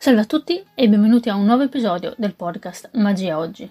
Salve 0.00 0.20
a 0.20 0.26
tutti 0.26 0.64
e 0.76 0.88
benvenuti 0.88 1.28
a 1.28 1.34
un 1.34 1.44
nuovo 1.44 1.64
episodio 1.64 2.14
del 2.16 2.36
podcast 2.36 2.90
Magia 2.92 3.36
Oggi. 3.36 3.68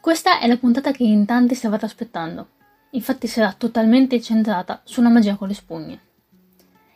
Questa 0.00 0.40
è 0.40 0.46
la 0.46 0.56
puntata 0.56 0.90
che 0.90 1.02
in 1.02 1.26
tanti 1.26 1.54
stavate 1.54 1.84
aspettando, 1.84 2.48
infatti 2.92 3.26
sarà 3.26 3.52
totalmente 3.52 4.22
centrata 4.22 4.80
sulla 4.84 5.10
magia 5.10 5.36
con 5.36 5.48
le 5.48 5.54
spugne. 5.54 6.00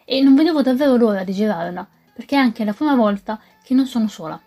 E 0.07 0.23
non 0.23 0.35
vedevo 0.35 0.63
davvero 0.63 0.97
l'ora 0.97 1.25
di 1.25 1.35
girarla, 1.35 1.87
perché 2.15 2.37
è 2.37 2.39
anche 2.39 2.65
la 2.65 2.73
prima 2.73 2.95
volta 2.95 3.39
che 3.63 3.75
non 3.75 3.85
sono 3.85 4.09
sola. 4.09 4.41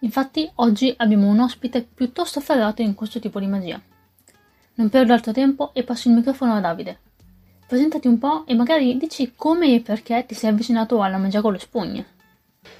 Infatti 0.00 0.50
oggi 0.56 0.92
abbiamo 0.96 1.28
un 1.28 1.38
ospite 1.38 1.82
piuttosto 1.82 2.40
ferrato 2.40 2.82
in 2.82 2.94
questo 2.94 3.20
tipo 3.20 3.38
di 3.38 3.46
magia. 3.46 3.80
Non 4.74 4.88
perdo 4.88 5.12
altro 5.12 5.30
tempo 5.30 5.72
e 5.72 5.84
passo 5.84 6.08
il 6.08 6.16
microfono 6.16 6.56
a 6.56 6.60
Davide. 6.60 6.98
Presentati 7.64 8.08
un 8.08 8.18
po' 8.18 8.44
e 8.44 8.56
magari 8.56 8.96
dici 8.96 9.34
come 9.36 9.72
e 9.72 9.80
perché 9.82 10.26
ti 10.26 10.34
sei 10.34 10.50
avvicinato 10.50 11.00
alla 11.00 11.16
magia 11.16 11.40
con 11.40 11.52
le 11.52 11.60
spugne. 11.60 12.14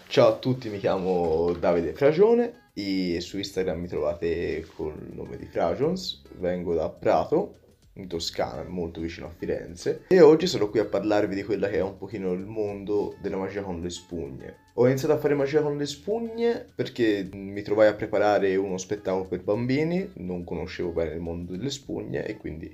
Ciao 0.08 0.28
a 0.28 0.36
tutti, 0.36 0.70
mi 0.70 0.78
chiamo 0.78 1.52
Davide 1.52 1.92
Fragione 1.92 2.70
e 2.72 3.18
su 3.20 3.38
Instagram 3.38 3.80
mi 3.80 3.88
trovate 3.88 4.64
col 4.74 4.94
nome 5.12 5.36
di 5.36 5.46
Fragions, 5.46 6.22
vengo 6.38 6.74
da 6.74 6.88
Prato, 6.88 7.56
in 7.94 8.06
Toscana, 8.06 8.62
molto 8.62 9.00
vicino 9.00 9.26
a 9.26 9.34
Firenze, 9.36 10.04
e 10.06 10.20
oggi 10.20 10.46
sono 10.46 10.70
qui 10.70 10.78
a 10.78 10.86
parlarvi 10.86 11.34
di 11.34 11.42
quella 11.42 11.68
che 11.68 11.78
è 11.78 11.82
un 11.82 11.98
pochino 11.98 12.32
il 12.32 12.46
mondo 12.46 13.16
della 13.20 13.36
magia 13.36 13.62
con 13.62 13.80
le 13.80 13.90
spugne. 13.90 14.56
Ho 14.74 14.86
iniziato 14.86 15.12
a 15.12 15.18
fare 15.18 15.34
magia 15.34 15.60
con 15.60 15.76
le 15.76 15.86
spugne 15.86 16.66
perché 16.74 17.28
mi 17.32 17.60
trovai 17.62 17.88
a 17.88 17.94
preparare 17.94 18.54
uno 18.56 18.78
spettacolo 18.78 19.24
per 19.24 19.42
bambini, 19.42 20.12
non 20.18 20.44
conoscevo 20.44 20.90
bene 20.90 21.14
il 21.14 21.20
mondo 21.20 21.52
delle 21.52 21.70
spugne 21.70 22.24
e 22.24 22.36
quindi 22.36 22.72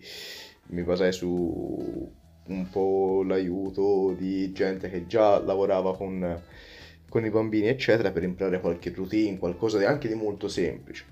mi 0.67 0.83
basai 0.83 1.13
su 1.13 2.11
un 2.45 2.69
po' 2.69 3.23
l'aiuto 3.25 4.15
di 4.17 4.53
gente 4.53 4.91
che 4.91 5.07
già 5.07 5.43
lavorava 5.43 5.97
con, 5.97 6.41
con 7.13 7.27
i 7.27 7.31
bambini, 7.31 7.67
eccetera, 7.67 8.11
per 8.11 8.23
imparare 8.23 8.59
qualche 8.59 8.91
routine, 8.91 9.37
qualcosa 9.37 9.87
anche 9.87 10.09
di 10.09 10.15
molto 10.15 10.49
semplice. 10.49 11.05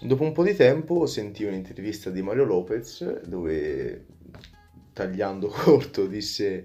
Dopo 0.00 0.22
un 0.22 0.32
po' 0.32 0.42
di 0.42 0.54
tempo 0.54 1.04
sentii 1.04 1.44
un'intervista 1.44 2.08
di 2.08 2.22
Mario 2.22 2.44
Lopez 2.44 3.26
dove, 3.26 4.06
tagliando 4.94 5.48
corto, 5.52 6.06
disse 6.06 6.64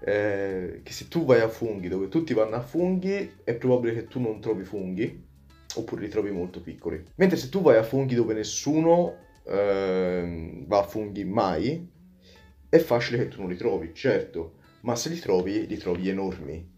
eh, 0.00 0.80
che 0.82 0.92
se 0.92 1.08
tu 1.08 1.24
vai 1.24 1.40
a 1.40 1.48
funghi 1.48 1.88
dove 1.88 2.08
tutti 2.08 2.34
vanno 2.34 2.56
a 2.56 2.60
funghi 2.60 3.32
è 3.42 3.54
probabile 3.54 3.94
che 3.94 4.06
tu 4.08 4.20
non 4.20 4.40
trovi 4.40 4.64
funghi 4.64 5.24
oppure 5.76 6.02
li 6.02 6.08
trovi 6.08 6.30
molto 6.30 6.60
piccoli. 6.60 7.02
Mentre 7.14 7.38
se 7.38 7.48
tu 7.48 7.62
vai 7.62 7.78
a 7.78 7.82
funghi 7.82 8.14
dove 8.14 8.34
nessuno 8.34 9.16
eh, 9.46 10.64
va 10.66 10.80
a 10.80 10.86
funghi 10.86 11.24
mai, 11.24 11.88
è 12.68 12.76
facile 12.76 13.16
che 13.16 13.28
tu 13.28 13.40
non 13.40 13.48
li 13.48 13.56
trovi, 13.56 13.94
certo, 13.94 14.56
ma 14.82 14.94
se 14.96 15.08
li 15.08 15.18
trovi, 15.18 15.66
li 15.66 15.78
trovi 15.78 16.10
enormi. 16.10 16.74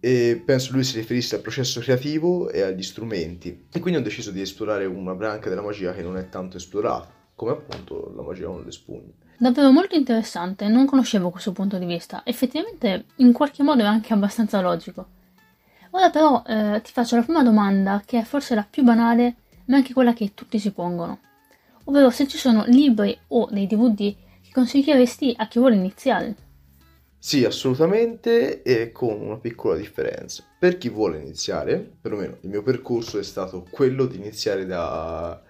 E 0.00 0.42
penso 0.44 0.72
lui 0.72 0.82
si 0.82 0.96
riferisse 0.96 1.36
al 1.36 1.42
processo 1.42 1.80
creativo 1.80 2.48
e 2.48 2.62
agli 2.62 2.82
strumenti. 2.82 3.66
E 3.70 3.80
quindi 3.80 4.00
ho 4.00 4.02
deciso 4.02 4.30
di 4.30 4.40
esplorare 4.40 4.86
una 4.86 5.14
branca 5.14 5.48
della 5.48 5.62
magia 5.62 5.92
che 5.92 6.02
non 6.02 6.16
è 6.16 6.28
tanto 6.28 6.56
esplorata, 6.56 7.12
come 7.34 7.52
appunto 7.52 8.12
la 8.16 8.22
magia 8.22 8.46
con 8.46 8.62
le 8.64 8.72
spugne. 8.72 9.12
Davvero 9.38 9.70
molto 9.70 9.94
interessante, 9.94 10.68
non 10.68 10.86
conoscevo 10.86 11.30
questo 11.30 11.52
punto 11.52 11.78
di 11.78 11.86
vista. 11.86 12.22
Effettivamente, 12.24 13.04
in 13.16 13.32
qualche 13.32 13.62
modo 13.62 13.82
è 13.82 13.86
anche 13.86 14.12
abbastanza 14.12 14.60
logico. 14.60 15.06
Ora 15.90 16.10
però 16.10 16.42
eh, 16.46 16.80
ti 16.82 16.92
faccio 16.92 17.16
la 17.16 17.22
prima 17.22 17.42
domanda, 17.42 18.02
che 18.04 18.20
è 18.20 18.24
forse 18.24 18.54
la 18.54 18.66
più 18.68 18.82
banale, 18.82 19.36
ma 19.66 19.76
anche 19.76 19.92
quella 19.92 20.12
che 20.12 20.32
tutti 20.34 20.58
si 20.58 20.72
pongono 20.72 21.20
ovvero 21.90 22.10
se 22.10 22.26
ci 22.28 22.38
sono 22.38 22.64
libri 22.66 23.18
o 23.28 23.48
dei 23.50 23.66
DVD 23.66 24.14
che 24.42 24.50
consiglieresti 24.52 25.34
a 25.36 25.48
chi 25.48 25.58
vuole 25.58 25.74
iniziare. 25.74 26.48
Sì, 27.22 27.44
assolutamente, 27.44 28.62
e 28.62 28.92
con 28.92 29.20
una 29.20 29.36
piccola 29.38 29.76
differenza. 29.76 30.42
Per 30.58 30.78
chi 30.78 30.88
vuole 30.88 31.18
iniziare, 31.18 31.78
perlomeno 32.00 32.38
il 32.40 32.48
mio 32.48 32.62
percorso 32.62 33.18
è 33.18 33.22
stato 33.22 33.66
quello 33.70 34.06
di 34.06 34.16
iniziare 34.16 34.64
da 34.64 35.40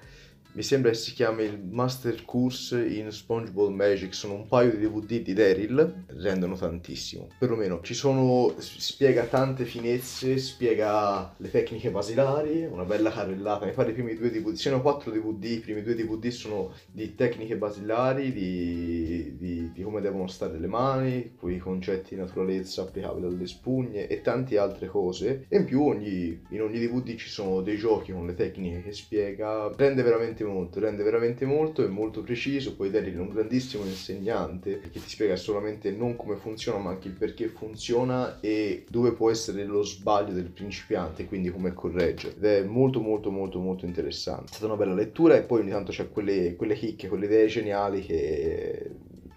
mi 0.53 0.63
sembra 0.63 0.91
che 0.91 0.97
si 0.97 1.13
chiami 1.13 1.45
il 1.45 1.63
Master 1.63 2.25
Course 2.25 2.85
in 2.85 3.11
SpongeBob 3.11 3.73
Magic, 3.73 4.13
sono 4.13 4.35
un 4.35 4.47
paio 4.49 4.73
di 4.73 4.79
DVD 4.79 5.23
di 5.23 5.33
Daryl, 5.33 6.05
rendono 6.09 6.57
tantissimo. 6.57 7.29
Perlomeno 7.39 7.81
ci 7.83 7.95
sono, 7.95 8.55
spiega 8.59 9.25
tante 9.25 9.65
finezze, 9.65 10.39
spiega 10.39 11.35
le 11.37 11.51
tecniche 11.51 11.91
basilari, 11.91 12.65
una 12.65 12.85
bella 12.85 13.11
carrellata, 13.11 13.65
mi 13.65 13.73
pare 13.73 13.91
i 13.91 13.95
primi 13.95 14.17
due 14.17 14.31
DVD, 14.31 14.55
siano 14.55 14.83
quattro 14.83 15.13
DVD, 15.13 15.45
i 15.45 15.61
primi 15.61 15.83
due 15.83 15.95
DVD 15.95 16.27
sono 16.29 16.73
di 16.91 17.15
tecniche 17.15 17.57
basilari, 17.57 18.33
di, 18.33 19.37
di, 19.37 19.71
di 19.73 19.83
come 19.83 20.01
devono 20.01 20.27
stare 20.27 20.59
le 20.59 20.67
mani, 20.67 21.37
quei 21.39 21.59
concetti 21.59 22.15
di 22.15 22.21
naturalezza 22.21 22.83
applicabili 22.83 23.27
alle 23.27 23.47
spugne 23.47 24.09
e 24.09 24.21
tante 24.21 24.59
altre 24.59 24.89
cose. 24.89 25.47
E 25.49 25.59
in 25.59 25.65
più 25.65 25.85
ogni, 25.85 26.45
in 26.51 26.63
ogni 26.63 26.81
DVD 26.81 27.15
ci 27.15 27.29
sono 27.29 27.61
dei 27.61 27.77
giochi 27.77 28.13
con 28.13 28.27
le 28.27 28.35
tecniche 28.35 28.83
che 28.83 28.93
spiega, 28.93 29.73
rende 29.77 30.03
veramente 30.03 30.40
veramente 30.41 30.45
molto, 30.45 30.81
rende 30.81 31.03
veramente 31.03 31.45
molto, 31.45 31.85
è 31.85 31.89
molto 31.89 32.23
preciso, 32.23 32.75
poi 32.75 32.91
Daryl 32.91 33.17
è 33.17 33.21
un 33.21 33.29
grandissimo 33.29 33.85
insegnante 33.85 34.81
che 34.81 35.01
ti 35.01 35.09
spiega 35.09 35.37
solamente 35.37 35.91
non 35.91 36.17
come 36.17 36.37
funziona 36.37 36.79
ma 36.79 36.91
anche 36.91 37.09
il 37.09 37.15
perché 37.15 37.49
funziona 37.49 38.41
e 38.41 38.85
dove 38.89 39.13
può 39.13 39.31
essere 39.31 39.65
lo 39.65 39.83
sbaglio 39.83 40.33
del 40.33 40.51
principiante, 40.51 41.27
quindi 41.27 41.51
come 41.51 41.73
correggere. 41.73 42.37
Ed 42.37 42.45
è 42.45 42.63
molto 42.63 43.01
molto 43.01 43.31
molto 43.31 43.59
molto 43.59 43.85
interessante. 43.85 44.47
È 44.47 44.55
stata 44.55 44.67
una 44.67 44.77
bella 44.77 44.95
lettura 44.95 45.37
e 45.37 45.43
poi 45.43 45.61
ogni 45.61 45.71
tanto 45.71 45.93
c'è 45.93 46.11
quelle, 46.11 46.57
quelle 46.57 46.75
chicche, 46.75 47.09
quelle 47.09 47.27
idee 47.27 47.47
geniali 47.47 48.01
che 48.01 48.91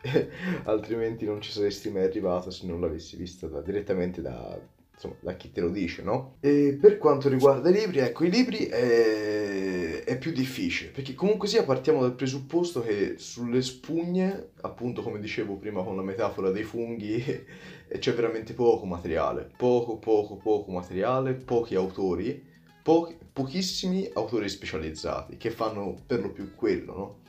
altrimenti 0.64 1.26
non 1.26 1.42
ci 1.42 1.52
saresti 1.52 1.90
mai 1.90 2.04
arrivato 2.04 2.50
se 2.52 2.68
non 2.68 2.80
l'avessi 2.80 3.16
vista 3.16 3.48
da, 3.48 3.62
direttamente 3.62 4.22
da, 4.22 4.60
insomma, 4.94 5.16
da 5.20 5.36
chi 5.36 5.52
te 5.52 5.62
lo 5.62 5.70
dice, 5.70 6.02
no? 6.04 6.36
E 6.40 6.78
per 6.80 6.98
quanto 6.98 7.30
riguarda 7.30 7.70
i 7.70 7.74
libri, 7.74 8.00
ecco, 8.00 8.24
i 8.24 8.30
libri 8.30 8.66
è, 8.66 10.04
è 10.04 10.18
più 10.18 10.32
difficile, 10.32 10.92
perché 10.92 11.14
comunque 11.14 11.48
sia 11.48 11.64
partiamo 11.64 12.02
dal 12.02 12.16
presupposto 12.16 12.82
che 12.82 13.16
sulle 13.18 13.62
spugne, 13.62 14.52
appunto 14.62 15.02
come 15.02 15.20
dicevo 15.20 15.56
prima 15.56 15.84
con 15.84 15.96
la 15.96 16.04
metafora 16.04 16.52
dei 16.52 16.64
funghi, 16.64 17.24
c'è 18.00 18.14
veramente 18.14 18.54
poco 18.54 18.86
materiale, 18.86 19.50
poco, 19.56 19.98
poco, 19.98 20.38
poco 20.38 20.72
materiale, 20.72 21.34
pochi 21.34 21.76
autori, 21.76 22.42
pochi, 22.82 23.18
pochissimi 23.32 24.10
autori 24.14 24.48
specializzati 24.48 25.38
che 25.38 25.50
fanno 25.50 25.98
per 26.06 26.22
lo 26.22 26.32
più 26.32 26.54
quello, 26.56 26.96
no? 26.96 27.20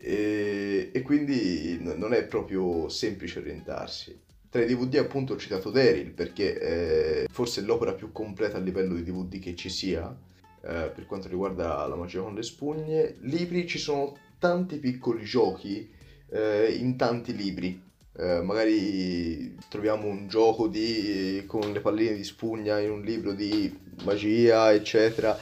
E, 0.00 0.90
e 0.92 1.02
quindi 1.02 1.78
non 1.80 2.12
è 2.12 2.24
proprio 2.24 2.88
semplice 2.88 3.40
orientarsi. 3.40 4.26
Tra 4.50 4.62
i 4.62 4.66
DVD 4.66 4.96
appunto 4.96 5.34
ho 5.34 5.36
citato 5.36 5.70
Daryl 5.70 6.12
perché 6.12 6.58
eh, 6.58 7.26
forse 7.30 7.60
è 7.60 7.64
l'opera 7.64 7.92
più 7.92 8.12
completa 8.12 8.56
a 8.56 8.60
livello 8.60 8.94
di 8.94 9.02
DVD 9.02 9.38
che 9.38 9.54
ci 9.54 9.68
sia 9.68 10.08
eh, 10.62 10.90
per 10.94 11.04
quanto 11.06 11.28
riguarda 11.28 11.86
la 11.86 11.96
magia 11.96 12.22
con 12.22 12.34
le 12.34 12.42
spugne. 12.42 13.16
Libri 13.20 13.66
ci 13.66 13.78
sono 13.78 14.16
tanti 14.38 14.78
piccoli 14.78 15.24
giochi 15.24 15.90
eh, 16.30 16.76
in 16.78 16.96
tanti 16.96 17.36
libri. 17.36 17.82
Eh, 18.16 18.40
magari 18.40 19.54
troviamo 19.68 20.06
un 20.06 20.28
gioco 20.28 20.66
di, 20.66 21.44
con 21.46 21.70
le 21.70 21.80
palline 21.80 22.14
di 22.14 22.24
spugna 22.24 22.78
in 22.80 22.90
un 22.90 23.02
libro 23.02 23.32
di 23.32 23.72
magia, 24.02 24.72
eccetera 24.72 25.38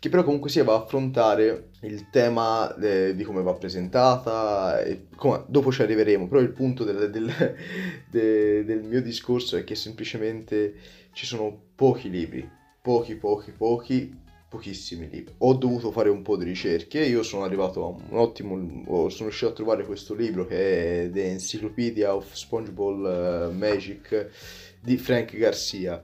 che 0.00 0.08
però 0.08 0.24
comunque 0.24 0.48
sia 0.48 0.64
va 0.64 0.72
a 0.72 0.78
affrontare 0.78 1.72
il 1.82 2.08
tema 2.08 2.74
de, 2.78 3.14
di 3.14 3.22
come 3.22 3.42
va 3.42 3.52
presentata, 3.52 4.82
come, 5.14 5.44
dopo 5.46 5.70
ci 5.70 5.82
arriveremo, 5.82 6.26
però 6.26 6.40
il 6.40 6.52
punto 6.52 6.84
del, 6.84 7.10
del, 7.10 7.30
de, 8.10 8.64
del 8.64 8.82
mio 8.82 9.02
discorso 9.02 9.58
è 9.58 9.62
che 9.62 9.74
semplicemente 9.74 10.74
ci 11.12 11.26
sono 11.26 11.54
pochi 11.74 12.08
libri, 12.08 12.48
pochi, 12.80 13.14
pochi, 13.16 13.50
pochi, 13.50 14.18
pochissimi 14.48 15.06
libri. 15.10 15.34
Ho 15.38 15.52
dovuto 15.52 15.90
fare 15.90 16.08
un 16.08 16.22
po' 16.22 16.38
di 16.38 16.46
ricerche, 16.46 17.04
io 17.04 17.22
sono 17.22 17.44
arrivato 17.44 17.84
a 17.84 17.88
un 17.88 18.18
ottimo, 18.18 18.56
sono 19.10 19.28
riuscito 19.28 19.50
a 19.50 19.54
trovare 19.54 19.84
questo 19.84 20.14
libro 20.14 20.46
che 20.46 21.04
è 21.04 21.10
The 21.10 21.26
Encyclopedia 21.26 22.14
of 22.14 22.32
SpongeBob 22.32 23.52
Magic 23.52 24.30
di 24.80 24.96
Frank 24.96 25.36
Garcia 25.36 26.02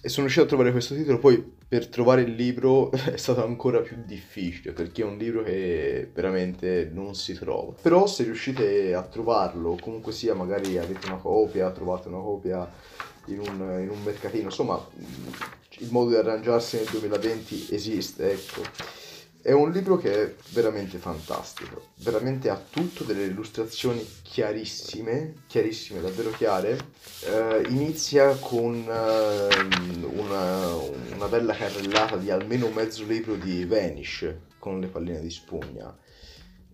e 0.00 0.08
sono 0.08 0.22
riuscito 0.22 0.46
a 0.46 0.48
trovare 0.48 0.72
questo 0.72 0.94
titolo, 0.94 1.18
poi 1.18 1.58
per 1.70 1.86
trovare 1.86 2.22
il 2.22 2.34
libro 2.34 2.90
è 2.90 3.16
stato 3.16 3.44
ancora 3.44 3.78
più 3.78 3.96
difficile 4.04 4.72
perché 4.72 5.02
è 5.02 5.04
un 5.04 5.16
libro 5.16 5.44
che 5.44 6.10
veramente 6.12 6.90
non 6.92 7.14
si 7.14 7.32
trova. 7.34 7.72
Però 7.80 8.08
se 8.08 8.24
riuscite 8.24 8.92
a 8.92 9.02
trovarlo, 9.02 9.78
comunque 9.80 10.10
sia 10.10 10.34
magari 10.34 10.78
avete 10.78 11.06
una 11.06 11.18
copia, 11.18 11.70
trovate 11.70 12.08
una 12.08 12.18
copia 12.18 12.68
in 13.26 13.38
un, 13.38 13.78
in 13.82 13.88
un 13.88 14.02
mercatino, 14.02 14.46
insomma 14.46 14.84
il 15.78 15.88
modo 15.92 16.10
di 16.10 16.16
arrangiarsi 16.16 16.74
nel 16.74 16.88
2020 16.90 17.68
esiste, 17.70 18.32
ecco. 18.32 18.62
È 19.42 19.52
un 19.52 19.70
libro 19.70 19.96
che 19.96 20.12
è 20.12 20.34
veramente 20.50 20.98
fantastico, 20.98 21.92
veramente 22.00 22.50
ha 22.50 22.62
tutto 22.62 23.04
delle 23.04 23.24
illustrazioni 23.24 24.06
chiarissime, 24.20 25.44
chiarissime, 25.46 26.02
davvero 26.02 26.30
chiare. 26.30 26.78
Eh, 27.24 27.62
inizia 27.68 28.36
con 28.36 28.74
eh, 28.74 30.08
una, 30.14 30.74
una, 30.74 31.26
bella 31.28 31.54
carrellata 31.54 32.18
di 32.18 32.30
almeno 32.30 32.68
mezzo 32.68 33.02
libro 33.06 33.36
di 33.36 33.64
Vanish 33.64 34.30
con 34.58 34.78
le 34.78 34.88
palline 34.88 35.20
di 35.20 35.30
spugna. 35.30 35.96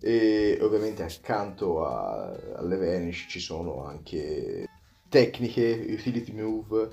E 0.01 0.59
ovviamente 0.61 1.05
accanto 1.05 1.87
a, 1.87 2.37
alle 2.57 2.77
Vanish 2.77 3.27
ci 3.29 3.39
sono 3.39 3.85
anche 3.85 4.69
tecniche, 5.09 5.87
utility 5.89 6.33
move, 6.33 6.89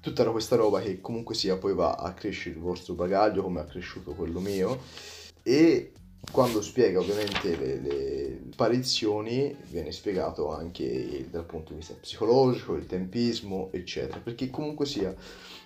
tutta 0.00 0.24
questa 0.30 0.56
roba 0.56 0.80
che 0.80 1.02
comunque 1.02 1.34
sia 1.34 1.58
poi 1.58 1.74
va 1.74 1.96
a 1.96 2.14
crescere 2.14 2.54
il 2.54 2.62
vostro 2.62 2.94
bagaglio 2.94 3.42
come 3.42 3.60
ha 3.60 3.64
cresciuto 3.64 4.14
quello 4.14 4.40
mio 4.40 5.16
e 5.48 5.92
quando 6.30 6.60
spiega 6.60 7.00
ovviamente 7.00 7.56
le, 7.56 7.80
le 7.80 8.40
apparizioni 8.50 9.56
viene 9.70 9.92
spiegato 9.92 10.52
anche 10.52 11.26
dal 11.30 11.46
punto 11.46 11.70
di 11.70 11.78
vista 11.78 11.94
psicologico, 11.98 12.74
il 12.74 12.84
tempismo 12.84 13.70
eccetera. 13.72 14.20
Perché 14.22 14.50
comunque 14.50 14.84
sia 14.84 15.14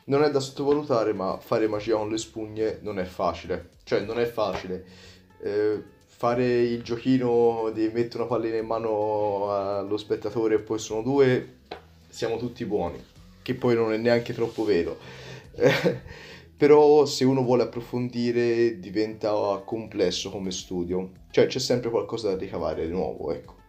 non 0.04 0.22
è 0.22 0.30
da 0.30 0.38
sottovalutare 0.38 1.12
ma 1.12 1.36
fare 1.38 1.66
magia 1.66 1.96
con 1.96 2.10
le 2.10 2.18
spugne 2.18 2.78
non 2.82 3.00
è 3.00 3.04
facile. 3.04 3.70
Cioè 3.82 4.02
non 4.02 4.20
è 4.20 4.26
facile. 4.26 4.84
Eh, 5.40 5.82
fare 6.04 6.62
il 6.62 6.82
giochino 6.82 7.72
di 7.74 7.90
mettere 7.92 8.22
una 8.22 8.26
pallina 8.26 8.58
in 8.58 8.66
mano 8.66 9.50
allo 9.50 9.96
spettatore 9.96 10.54
e 10.54 10.60
poi 10.60 10.78
sono 10.78 11.02
due 11.02 11.56
siamo 12.08 12.36
tutti 12.36 12.64
buoni. 12.64 13.02
Che 13.42 13.54
poi 13.54 13.74
non 13.74 13.92
è 13.92 13.96
neanche 13.96 14.32
troppo 14.32 14.64
vero. 14.64 14.96
però 16.56 17.04
se 17.06 17.24
uno 17.24 17.42
vuole 17.42 17.64
approfondire 17.64 18.78
diventa 18.78 19.62
complesso 19.64 20.30
come 20.30 20.50
studio, 20.50 21.10
cioè 21.30 21.46
c'è 21.46 21.58
sempre 21.58 21.90
qualcosa 21.90 22.30
da 22.30 22.36
ricavare 22.36 22.86
di 22.86 22.92
nuovo, 22.92 23.32
ecco. 23.32 23.60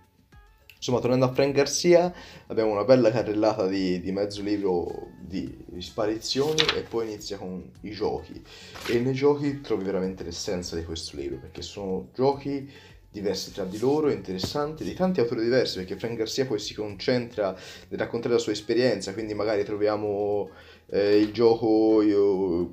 Insomma, 0.76 1.00
tornando 1.00 1.26
a 1.26 1.32
Frank 1.32 1.54
Garcia, 1.54 2.14
abbiamo 2.48 2.72
una 2.72 2.84
bella 2.84 3.10
carrellata 3.10 3.68
di, 3.68 4.02
di 4.02 4.12
mezzo 4.12 4.42
libro 4.42 5.12
di 5.22 5.50
sparizioni 5.80 6.62
e 6.76 6.82
poi 6.82 7.08
inizia 7.08 7.38
con 7.38 7.72
i 7.84 7.92
giochi. 7.92 8.44
E 8.90 9.00
nei 9.00 9.14
giochi 9.14 9.62
trovi 9.62 9.86
veramente 9.86 10.26
l'essenza 10.26 10.76
di 10.76 10.84
questo 10.84 11.16
libro, 11.16 11.38
perché 11.38 11.62
sono 11.62 12.10
giochi 12.14 12.70
diversi 13.10 13.54
tra 13.54 13.64
di 13.64 13.78
loro, 13.80 14.10
interessanti, 14.10 14.84
di 14.84 14.94
tanti 14.94 15.22
autori 15.22 15.44
diversi, 15.44 15.78
perché 15.78 15.96
Frank 15.96 16.18
Garcia 16.18 16.46
poi 16.46 16.60
si 16.60 16.74
concentra 16.74 17.56
nel 17.88 18.00
raccontare 18.00 18.34
la 18.34 18.40
sua 18.40 18.52
esperienza, 18.52 19.14
quindi 19.14 19.34
magari 19.34 19.64
troviamo 19.64 20.50
eh, 20.88 21.18
il 21.18 21.32
gioco 21.32 22.02
io, 22.02 22.72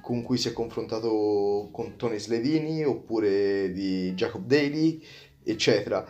con 0.00 0.22
cui 0.22 0.38
si 0.38 0.48
è 0.48 0.52
confrontato 0.52 1.68
con 1.70 1.96
Tony 1.96 2.18
Slevini, 2.18 2.84
oppure 2.84 3.72
di 3.72 4.12
Jacob 4.14 4.44
Daly, 4.44 5.02
eccetera. 5.42 6.06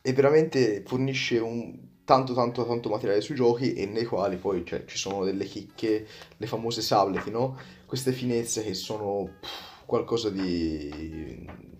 E 0.00 0.12
veramente 0.12 0.82
fornisce 0.86 1.38
un 1.38 1.90
tanto 2.04 2.34
tanto 2.34 2.66
tanto 2.66 2.88
materiale 2.88 3.20
sui 3.20 3.36
giochi 3.36 3.74
e 3.74 3.86
nei 3.86 4.04
quali 4.04 4.36
poi 4.36 4.64
cioè, 4.66 4.84
ci 4.86 4.98
sono 4.98 5.24
delle 5.24 5.44
chicche, 5.44 6.06
le 6.36 6.46
famose 6.46 6.82
sableti, 6.82 7.30
no? 7.30 7.58
Queste 7.86 8.12
finezze 8.12 8.62
che 8.64 8.74
sono 8.74 9.28
pff, 9.40 9.84
qualcosa 9.86 10.30
di 10.30 11.70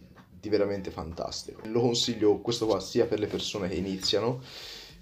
di 0.43 0.49
veramente 0.49 0.91
fantastico. 0.91 1.61
Lo 1.67 1.81
consiglio 1.81 2.41
questo 2.41 2.67
qua 2.67 2.81
sia 2.81 3.07
per 3.07 3.21
le 3.21 3.29
persone 3.29 3.69
che 3.69 3.77
iniziano, 3.77 4.41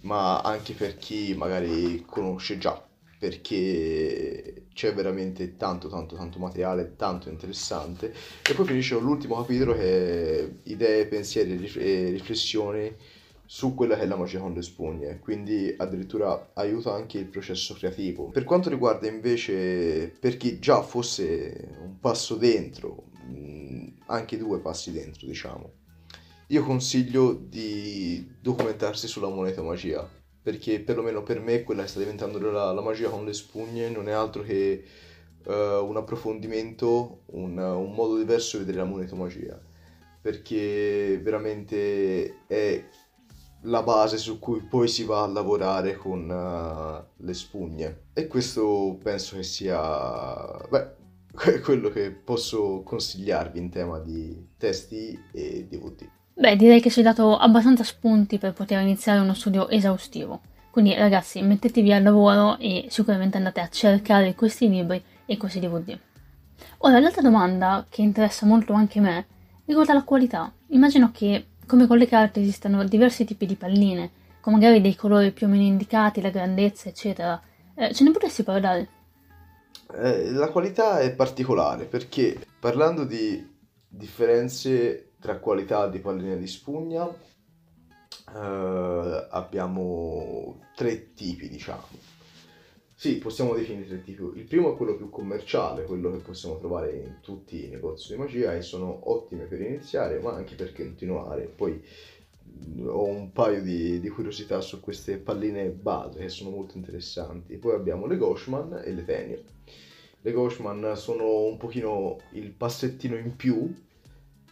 ma 0.03 0.41
anche 0.43 0.75
per 0.75 0.99
chi 0.99 1.35
magari 1.35 2.05
conosce 2.07 2.59
già, 2.59 2.87
perché 3.21 4.69
c'è 4.73 4.95
veramente 4.95 5.59
tanto 5.59 5.89
tanto 5.89 6.17
tanto 6.17 6.39
materiale, 6.39 6.95
tanto 6.97 7.29
interessante. 7.29 8.15
E 8.49 8.55
poi 8.55 8.65
finisce 8.65 8.95
con 8.95 9.05
l'ultimo 9.05 9.37
capitolo 9.37 9.75
che 9.75 10.39
è 10.39 10.51
idee, 10.65 11.05
pensieri 11.05 11.71
e 11.77 12.09
riflessioni 12.13 12.97
su 13.45 13.75
quella 13.75 13.97
che 13.97 14.03
è 14.03 14.07
la 14.07 14.17
magia 14.17 14.39
con 14.39 14.55
le 14.55 14.63
spugne, 14.63 15.19
quindi 15.19 15.75
addirittura 15.77 16.53
aiuta 16.55 16.95
anche 16.95 17.19
il 17.19 17.27
processo 17.27 17.75
creativo. 17.75 18.31
Per 18.31 18.45
quanto 18.45 18.71
riguarda 18.71 19.07
invece 19.07 20.15
per 20.19 20.39
chi 20.39 20.59
già 20.59 20.81
fosse 20.81 21.77
un 21.79 21.99
passo 22.01 22.37
dentro, 22.37 23.09
anche 24.07 24.39
due 24.39 24.61
passi 24.61 24.93
dentro, 24.93 25.27
diciamo. 25.27 25.73
Io 26.47 26.65
consiglio 26.65 27.33
di 27.33 28.37
documentarsi 28.41 29.07
sulla 29.07 29.29
moneta 29.29 29.63
magia, 29.63 30.09
perché 30.43 30.81
perlomeno 30.81 31.23
per 31.23 31.41
me 31.41 31.63
quella 31.63 31.83
che 31.83 31.89
sta 31.89 31.99
diventando 31.99 32.39
la, 32.51 32.73
la 32.73 32.81
magia 32.81 33.11
con 33.11 33.25
le 33.25 33.33
spugne 33.33 33.89
non 33.91 34.09
è 34.09 34.13
altro 34.13 34.43
che 34.43 34.85
uh, 35.45 35.53
un 35.53 35.97
approfondimento, 35.97 37.23
un, 37.27 37.59
un, 37.59 37.93
modo 37.93 38.17
diverso 38.17 38.57
di 38.57 38.65
vedere 38.65 38.85
la 38.85 38.91
moneta 38.91 39.15
magia, 39.15 39.61
perché 40.21 41.21
veramente 41.23 42.47
è 42.47 42.85
la 43.65 43.83
base 43.83 44.17
su 44.17 44.39
cui 44.39 44.63
poi 44.63 44.89
si 44.89 45.05
va 45.05 45.23
a 45.23 45.29
lavorare 45.29 45.97
con 45.97 46.29
uh, 46.29 47.23
le 47.25 47.35
spugne. 47.35 48.03
E 48.13 48.27
questo 48.27 48.99
penso 49.03 49.37
che 49.37 49.43
sia... 49.43 50.57
Beh, 50.69 50.99
quello 51.63 51.91
che 51.91 52.11
posso 52.11 52.83
consigliarvi 52.83 53.59
in 53.59 53.71
tema 53.71 53.99
di 53.99 54.49
testi 54.57 55.19
e 55.33 55.67
DVD. 55.69 56.09
Beh, 56.41 56.57
direi 56.57 56.81
che 56.81 56.89
ci 56.89 57.01
hai 57.01 57.05
dato 57.05 57.37
abbastanza 57.37 57.85
spunti 57.85 58.39
per 58.39 58.55
poter 58.55 58.81
iniziare 58.81 59.21
uno 59.21 59.35
studio 59.35 59.69
esaustivo. 59.69 60.41
Quindi 60.71 60.95
ragazzi, 60.95 61.43
mettetevi 61.43 61.93
al 61.93 62.03
lavoro 62.03 62.57
e 62.57 62.87
sicuramente 62.89 63.37
andate 63.37 63.61
a 63.61 63.69
cercare 63.69 64.35
questi 64.35 64.67
libri 64.71 65.05
e 65.27 65.37
questi 65.37 65.61
DVD. 65.61 65.99
Ora, 66.79 66.99
l'altra 66.99 67.21
domanda 67.21 67.85
che 67.91 68.01
interessa 68.01 68.47
molto 68.47 68.73
anche 68.73 69.01
me 69.01 69.27
riguarda 69.67 69.93
la 69.93 70.03
qualità. 70.03 70.51
Immagino 70.69 71.11
che, 71.13 71.49
come 71.67 71.87
con 71.87 71.99
le 71.99 72.07
carte, 72.07 72.41
esistano 72.41 72.85
diversi 72.85 73.27
tipi 73.27 73.45
di 73.45 73.57
palline, 73.57 74.11
con 74.41 74.55
magari 74.55 74.81
dei 74.81 74.97
colori 74.97 75.33
più 75.33 75.47
o 75.47 75.51
meno 75.51 75.65
indicati, 75.65 76.23
la 76.23 76.31
grandezza, 76.31 76.89
eccetera. 76.89 77.39
Eh, 77.75 77.93
ce 77.93 78.03
ne 78.03 78.13
potresti 78.13 78.45
parlare? 78.45 78.89
Eh, 79.95 80.31
la 80.31 80.49
qualità 80.49 81.01
è 81.01 81.13
particolare 81.13 81.85
perché 81.85 82.41
parlando 82.59 83.05
di 83.05 83.47
differenze 83.87 85.10
tra 85.21 85.39
qualità 85.39 85.89
di 85.89 85.99
palline 85.99 86.39
di 86.39 86.47
spugna 86.47 87.09
eh, 87.09 89.27
abbiamo 89.31 90.61
tre 90.75 91.13
tipi 91.13 91.49
diciamo 91.49 92.19
sì, 93.01 93.17
possiamo 93.17 93.55
definire 93.55 93.87
tre 93.87 94.03
tipi. 94.03 94.25
Il 94.35 94.45
primo 94.45 94.75
è 94.75 94.77
quello 94.77 94.95
più 94.95 95.09
commerciale, 95.09 95.85
quello 95.85 96.11
che 96.11 96.19
possiamo 96.19 96.59
trovare 96.59 96.97
in 96.97 97.21
tutti 97.23 97.65
i 97.65 97.69
negozi 97.69 98.13
di 98.13 98.19
magia 98.19 98.55
e 98.55 98.61
sono 98.61 99.11
ottime 99.11 99.45
per 99.45 99.63
iniziare, 99.63 100.21
ma 100.21 100.35
anche 100.35 100.55
per 100.55 100.75
continuare. 100.75 101.47
Poi 101.47 101.83
ho 102.85 103.07
un 103.07 103.33
paio 103.33 103.63
di, 103.63 104.01
di, 104.01 104.09
curiosità 104.11 104.61
su 104.61 104.81
queste 104.81 105.17
palline 105.17 105.71
base 105.71 106.19
che 106.19 106.29
sono 106.29 106.51
molto 106.51 106.77
interessanti. 106.77 107.57
Poi 107.57 107.75
abbiamo 107.75 108.05
le 108.05 108.19
Goshman 108.19 108.83
e 108.85 108.93
le 108.93 109.05
Tenio. 109.07 109.43
Le 110.21 110.33
Goshman 110.33 110.93
sono 110.95 111.45
un 111.45 111.57
pochino 111.57 112.19
il 112.33 112.51
passettino 112.51 113.17
in 113.17 113.35
più 113.35 113.75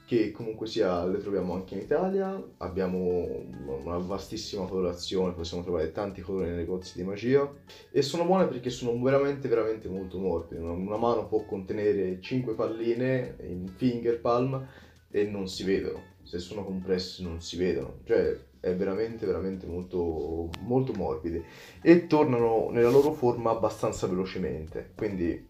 che 0.08 0.30
comunque 0.30 0.66
sia 0.66 1.04
le 1.04 1.18
troviamo 1.18 1.52
anche 1.52 1.74
in 1.74 1.80
Italia, 1.82 2.42
abbiamo 2.56 3.44
una 3.84 3.98
vastissima 3.98 4.64
colorazione, 4.64 5.34
possiamo 5.34 5.62
trovare 5.62 5.92
tanti 5.92 6.22
colori 6.22 6.46
nei 6.46 6.56
negozi 6.56 6.96
di 6.96 7.04
magia. 7.04 7.46
E 7.92 8.00
sono 8.00 8.24
buone 8.24 8.46
perché 8.46 8.70
sono 8.70 8.98
veramente 9.02 9.48
veramente 9.48 9.86
molto 9.86 10.18
morbide, 10.18 10.62
una 10.62 10.96
mano 10.96 11.26
può 11.26 11.44
contenere 11.44 12.22
5 12.22 12.54
palline 12.54 13.36
in 13.42 13.68
finger 13.68 14.18
palm 14.18 14.66
e 15.10 15.24
non 15.24 15.46
si 15.46 15.64
vedono, 15.64 16.00
se 16.22 16.38
sono 16.38 16.64
compresse 16.64 17.22
non 17.22 17.42
si 17.42 17.58
vedono, 17.58 17.98
cioè 18.04 18.34
è 18.60 18.74
veramente 18.74 19.26
veramente 19.26 19.66
molto 19.66 20.48
molto 20.60 20.94
morbide. 20.94 21.44
E 21.82 22.06
tornano 22.06 22.70
nella 22.70 22.88
loro 22.88 23.12
forma 23.12 23.50
abbastanza 23.50 24.06
velocemente, 24.06 24.92
quindi 24.96 25.46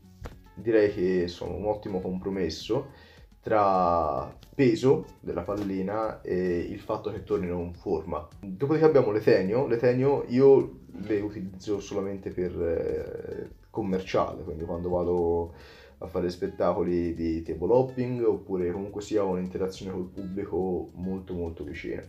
direi 0.53 0.93
che 0.93 1.29
sono 1.29 1.55
un 1.55 1.67
ottimo 1.67 2.01
compromesso 2.01 3.07
tra 3.49 4.31
peso 4.55 5.07
della 5.21 5.41
pallina 5.41 6.21
e 6.21 6.59
il 6.59 6.81
fatto 6.81 7.11
che 7.11 7.25
tornino 7.25 7.61
in 7.63 7.73
forma. 7.73 8.29
Dopodiché 8.41 8.85
abbiamo 8.85 9.11
l'Etenio, 9.11 9.67
l'Etenio 9.67 10.25
io 10.29 10.81
le 10.93 11.21
utilizzo 11.21 11.81
solamente 11.81 12.31
per 12.31 12.61
eh, 12.61 13.51
commerciale, 13.71 14.43
quindi 14.43 14.65
quando 14.65 14.91
vado 14.91 15.55
a 15.99 16.07
fare 16.07 16.29
spettacoli 16.29 17.15
di 17.15 17.43
table 17.43 17.73
hopping 17.73 18.23
oppure 18.23 18.71
comunque 18.71 19.01
sia 19.01 19.25
un'interazione 19.25 19.93
col 19.93 20.11
pubblico 20.11 20.91
molto 20.95 21.33
molto 21.33 21.65
vicina. 21.65 22.03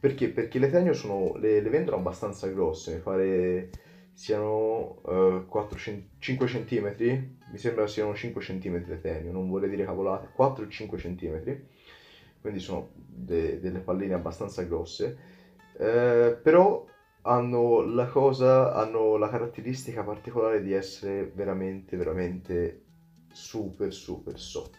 Perché? 0.00 0.30
Perché 0.30 0.58
le 0.58 0.70
Tenio 0.70 0.94
sono, 0.94 1.36
le, 1.36 1.60
le 1.60 1.68
vendono 1.68 1.98
abbastanza 1.98 2.48
grosse, 2.48 2.94
mi 2.94 3.00
pare 3.00 3.70
siano 4.22 5.00
uh, 5.02 5.46
4, 5.48 5.76
5 6.16 6.46
cm, 6.46 6.94
mi 7.50 7.58
sembra 7.58 7.88
siano 7.88 8.14
5 8.14 8.40
cm 8.40 8.86
le 8.86 9.00
Tenio, 9.00 9.32
non 9.32 9.50
vorrei 9.50 9.68
dire 9.68 9.84
cavolate, 9.84 10.28
4-5 10.36 10.96
cm, 10.96 11.60
quindi 12.40 12.60
sono 12.60 12.90
de- 12.94 13.58
delle 13.58 13.80
palline 13.80 14.14
abbastanza 14.14 14.62
grosse, 14.62 15.18
uh, 15.72 16.40
però 16.40 16.86
hanno 17.22 17.80
la 17.80 18.06
cosa, 18.06 18.72
hanno 18.74 19.16
la 19.16 19.28
caratteristica 19.28 20.04
particolare 20.04 20.62
di 20.62 20.72
essere 20.72 21.28
veramente, 21.34 21.96
veramente 21.96 22.82
super, 23.32 23.92
super 23.92 24.38
soft. 24.38 24.78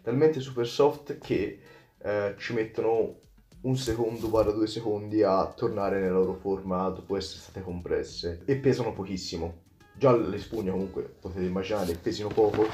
Talmente 0.00 0.38
super 0.38 0.66
soft 0.68 1.18
che 1.18 1.58
eh, 1.98 2.34
ci 2.38 2.54
mettono 2.54 3.22
un 3.66 3.76
secondo 3.76 4.28
barra 4.28 4.52
due 4.52 4.68
secondi 4.68 5.22
a 5.22 5.52
tornare 5.54 6.00
nella 6.00 6.18
loro 6.18 6.34
forma 6.34 6.88
dopo 6.88 7.16
essere 7.16 7.40
state 7.40 7.62
compresse 7.62 8.42
e 8.44 8.56
pesano 8.56 8.92
pochissimo. 8.92 9.64
Già 9.92 10.14
le 10.16 10.38
spugne 10.38 10.70
comunque 10.70 11.02
potete 11.02 11.44
immaginare 11.44 11.94
pesino 11.94 12.28
poco, 12.28 12.66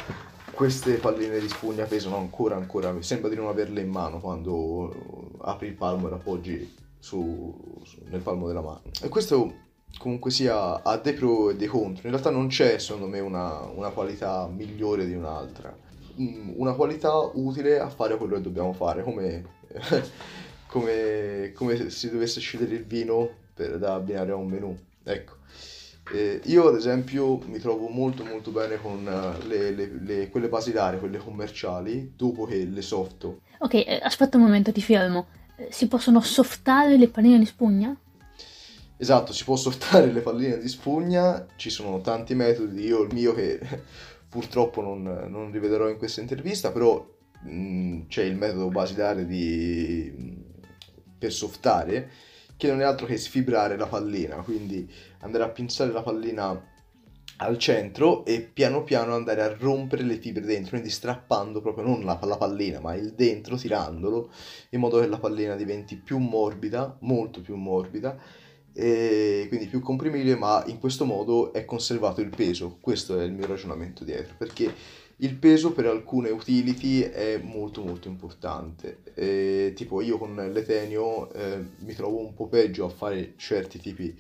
queste 0.53 0.95
palline 0.95 1.39
di 1.41 1.49
spugna 1.49 1.87
pesano 1.87 2.17
ancora 2.17 2.57
ancora, 2.57 2.93
mi 2.93 3.03
sembra 3.03 3.31
di 3.31 3.37
non 3.37 3.47
averle 3.47 3.81
in 3.81 3.89
mano 3.89 4.21
quando 4.21 5.39
apri 5.41 5.69
il 5.69 5.75
palmo 5.75 6.09
e 6.09 6.11
l'appoggi 6.11 6.75
su, 6.99 7.81
su, 7.85 8.03
nel 8.11 8.21
palmo 8.21 8.47
della 8.47 8.61
mano. 8.61 8.83
E 9.03 9.09
questo 9.09 9.61
comunque 9.99 10.31
sia 10.31 10.83
ha 10.83 10.97
dei 10.99 11.15
pro 11.15 11.51
e 11.51 11.57
dei 11.57 11.69
contro. 11.69 12.03
In 12.05 12.11
realtà 12.11 12.29
non 12.29 12.49
c'è 12.49 12.79
secondo 12.79 13.07
me 13.07 13.21
una, 13.21 13.61
una 13.61 13.91
qualità 13.91 14.47
migliore 14.47 15.07
di 15.07 15.15
un'altra. 15.15 15.75
Mm, 16.21 16.53
una 16.57 16.75
qualità 16.75 17.17
utile 17.33 17.79
a 17.79 17.89
fare 17.89 18.19
quello 18.19 18.35
che 18.35 18.43
dobbiamo 18.43 18.75
fare, 18.75 19.03
come, 19.03 19.45
come, 20.73 21.53
come 21.55 21.77
se 21.77 21.91
si 21.91 22.11
dovesse 22.11 22.41
scegliere 22.41 22.75
il 22.75 22.87
vino 22.87 23.29
per, 23.53 23.79
da 23.79 23.93
abbinare 23.93 24.33
a 24.33 24.37
un 24.37 24.49
menù. 24.49 24.77
Ecco. 25.05 25.35
Eh, 26.11 26.41
io 26.45 26.67
ad 26.67 26.75
esempio 26.75 27.39
mi 27.47 27.59
trovo 27.59 27.89
molto 27.89 28.25
molto 28.25 28.51
bene 28.51 28.81
con 28.81 29.07
uh, 29.07 29.47
le, 29.47 29.71
le, 29.71 29.91
le, 30.01 30.31
quelle 30.31 30.49
basilari, 30.49 30.99
quelle 30.99 31.19
commerciali, 31.19 32.15
dopo 32.17 32.47
che 32.47 32.65
le 32.65 32.81
softo. 32.81 33.43
Ok, 33.59 33.75
eh, 33.75 34.01
aspetta 34.03 34.39
un 34.39 34.45
momento, 34.45 34.73
ti 34.73 34.81
fermo. 34.81 35.27
Eh, 35.57 35.69
si 35.71 35.89
possono 35.89 36.23
softare 36.23 36.97
le 36.97 37.09
palline 37.09 37.39
di 37.39 37.47
spugna? 37.47 37.95
Esatto, 38.97 39.35
si 39.35 39.45
può 39.45 39.57
softare 39.57 40.11
le 40.11 40.21
palline 40.21 40.59
di 40.59 40.69
spugna, 40.69 41.47
ci 41.57 41.69
sono 41.69 42.01
tanti 42.01 42.35
metodi, 42.35 42.83
io 42.83 43.03
il 43.03 43.13
mio 43.13 43.35
che 43.35 43.61
purtroppo 44.27 44.81
non, 44.81 45.03
non 45.29 45.53
rivedrò 45.53 45.91
in 45.91 45.99
questa 45.99 46.23
intervista, 46.23 46.73
però 46.73 47.07
mh, 47.43 47.51
mm, 47.51 48.01
c'è 48.09 48.23
il 48.23 48.37
metodo 48.37 48.69
basilare 48.69 49.27
di, 49.27 50.41
per 51.23 51.33
softare, 51.33 52.11
che 52.57 52.67
non 52.67 52.81
è 52.81 52.85
altro 52.85 53.07
che 53.07 53.17
sfibrare 53.17 53.77
la 53.77 53.87
pallina, 53.87 54.37
quindi 54.39 54.91
andare 55.21 55.45
a 55.45 55.49
pinzare 55.51 55.93
la 55.93 56.03
pallina 56.03 56.71
al 57.37 57.59
centro 57.59 58.25
e 58.25 58.41
piano 58.41 58.83
piano 58.83 59.15
andare 59.15 59.43
a 59.43 59.57
rompere 59.57 60.03
le 60.03 60.17
fibre 60.17 60.45
dentro, 60.45 60.71
quindi 60.71 60.91
strappando 60.91 61.61
proprio 61.61 61.85
non 61.85 62.05
la, 62.05 62.19
la, 62.25 62.37
pallina, 62.37 62.81
ma 62.81 62.95
il 62.95 63.13
dentro, 63.13 63.57
tirandolo, 63.57 64.33
in 64.71 64.81
modo 64.81 64.99
che 64.99 65.07
la 65.07 65.19
pallina 65.19 65.55
diventi 65.55 65.95
più 65.95 66.19
morbida, 66.19 66.97
molto 67.03 67.41
più 67.41 67.55
morbida, 67.55 68.19
e 68.75 69.47
quindi 69.49 69.67
più 69.67 69.81
comprimibile, 69.81 70.35
ma 70.35 70.65
in 70.67 70.81
questo 70.81 71.05
modo 71.05 71.53
è 71.53 71.65
conservato 71.65 72.21
il 72.21 72.31
peso. 72.31 72.79
Questo 72.81 73.21
è 73.21 73.23
il 73.23 73.33
mio 73.33 73.47
ragionamento 73.47 74.03
dietro, 74.03 74.35
perché 74.37 74.73
il 75.23 75.37
peso 75.37 75.73
per 75.73 75.87
alcune 75.87 76.31
utility 76.31 77.01
è 77.01 77.39
molto 77.43 77.83
molto 77.83 78.09
importante. 78.09 79.03
E, 79.15 79.73
tipo 79.75 80.01
io 80.01 80.19
con 80.19 80.35
l'Etenio 80.35 81.33
eh, 81.33 81.65
mi 81.79 81.95
trovo 81.95 82.19
un 82.19 82.35
po' 82.35 82.49
peggio 82.49 82.85
a 82.85 82.89
fare 82.89 83.35
certi 83.37 83.79
tipi 83.79 84.17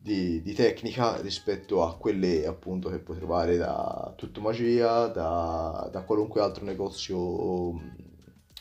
di, 0.00 0.40
di, 0.40 0.54
tecnica 0.54 1.20
rispetto 1.20 1.84
a 1.84 1.96
quelle 1.96 2.46
appunto 2.46 2.88
che 2.88 2.98
puoi 2.98 3.18
trovare 3.18 3.56
da 3.56 4.14
Tutto 4.16 4.40
Magia, 4.40 5.06
da, 5.08 5.88
da 5.92 6.02
qualunque 6.02 6.40
altro 6.40 6.64
negozio 6.64 7.72
mm, 7.72 7.78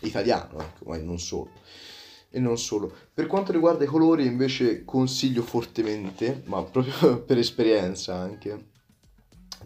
italiano, 0.01 0.60
ecco, 0.60 0.89
ma 0.89 0.98
non 0.98 1.20
solo 1.20 1.51
e 2.29 2.39
non 2.39 2.58
solo. 2.58 2.94
Per 3.13 3.27
quanto 3.27 3.53
riguarda 3.53 3.86
i 3.86 3.88
colori 3.88 4.25
invece 4.25 4.84
consiglio 4.84 5.41
fortemente, 5.41 6.41
ma 6.46 6.62
proprio 6.63 7.22
per 7.24 7.38
esperienza 7.38 8.15
anche, 8.15 8.75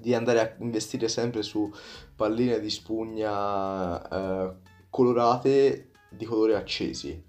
di 0.01 0.13
andare 0.13 0.39
a 0.39 0.55
investire 0.59 1.07
sempre 1.07 1.43
su 1.43 1.71
palline 2.15 2.59
di 2.59 2.69
spugna 2.69 4.01
eh, 4.09 4.55
colorate 4.89 5.91
di 6.09 6.25
colori 6.25 6.53
accesi 6.53 7.23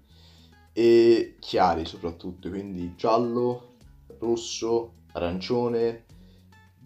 e 0.73 1.35
chiari 1.39 1.85
soprattutto, 1.85 2.49
quindi 2.49 2.95
giallo, 2.95 3.75
rosso, 4.19 4.93
arancione, 5.13 6.05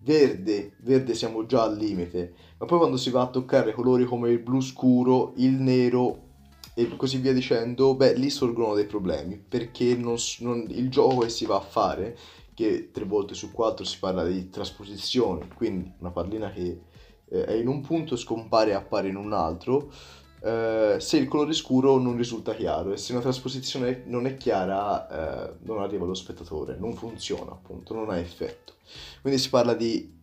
verde, 0.04 0.76
verde 0.82 1.14
siamo 1.14 1.46
già 1.46 1.64
al 1.64 1.78
limite, 1.78 2.34
ma 2.58 2.66
poi 2.66 2.78
quando 2.78 2.98
si 2.98 3.10
va 3.10 3.22
a 3.22 3.30
toccare 3.30 3.74
colori 3.74 4.06
come 4.06 4.30
il 4.30 4.40
blu 4.40 4.62
scuro, 4.62 5.34
il 5.38 5.54
nero 5.54 6.26
e 6.74 6.96
così 6.96 7.18
via 7.18 7.34
dicendo, 7.34 7.96
beh, 7.96 8.14
lì 8.14 8.30
sorgono 8.30 8.76
dei 8.76 8.86
problemi 8.86 9.38
perché 9.38 9.96
non, 9.96 10.16
non, 10.40 10.66
il 10.70 10.90
gioco 10.90 11.22
che 11.22 11.30
si 11.30 11.46
va 11.46 11.56
a 11.56 11.62
fare, 11.62 12.18
che 12.58 12.90
tre 12.92 13.06
volte 13.06 13.36
su 13.36 13.52
quattro 13.52 13.86
si 13.86 14.00
parla 14.00 14.26
di 14.26 14.50
trasposizione, 14.50 15.48
quindi 15.54 15.94
una 16.00 16.10
pallina 16.10 16.52
che 16.52 16.82
eh, 17.30 17.46
è 17.46 17.54
in 17.54 17.68
un 17.68 17.82
punto 17.82 18.16
scompare 18.16 18.72
e 18.72 18.74
appare 18.74 19.10
in 19.10 19.16
un 19.16 19.32
altro, 19.32 19.92
eh, 20.42 20.96
se 20.98 21.18
il 21.18 21.28
colore 21.28 21.54
scuro 21.54 22.00
non 22.00 22.18
risulta 22.18 22.56
chiaro 22.56 22.94
e 22.94 22.98
se 22.98 23.12
una 23.12 23.22
trasposizione 23.22 24.02
non 24.08 24.26
è 24.26 24.38
chiara 24.38 25.52
eh, 25.52 25.54
non 25.66 25.82
arriva 25.82 26.06
allo 26.06 26.16
spettatore, 26.16 26.78
non 26.80 26.96
funziona 26.96 27.52
appunto, 27.52 27.94
non 27.94 28.10
ha 28.10 28.18
effetto. 28.18 28.74
Quindi 29.22 29.40
si 29.40 29.50
parla 29.50 29.76
di 29.76 30.18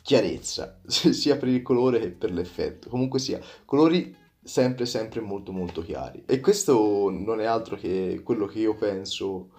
chiarezza, 0.00 0.78
sia 0.86 1.38
per 1.38 1.48
il 1.48 1.62
colore 1.62 1.98
che 1.98 2.10
per 2.10 2.30
l'effetto. 2.30 2.88
Comunque 2.88 3.18
sia, 3.18 3.40
colori 3.64 4.16
sempre 4.44 4.86
sempre 4.86 5.20
molto 5.20 5.50
molto 5.50 5.82
chiari 5.82 6.22
e 6.24 6.38
questo 6.38 7.10
non 7.10 7.40
è 7.40 7.44
altro 7.44 7.76
che 7.76 8.22
quello 8.24 8.46
che 8.46 8.60
io 8.60 8.76
penso 8.76 9.50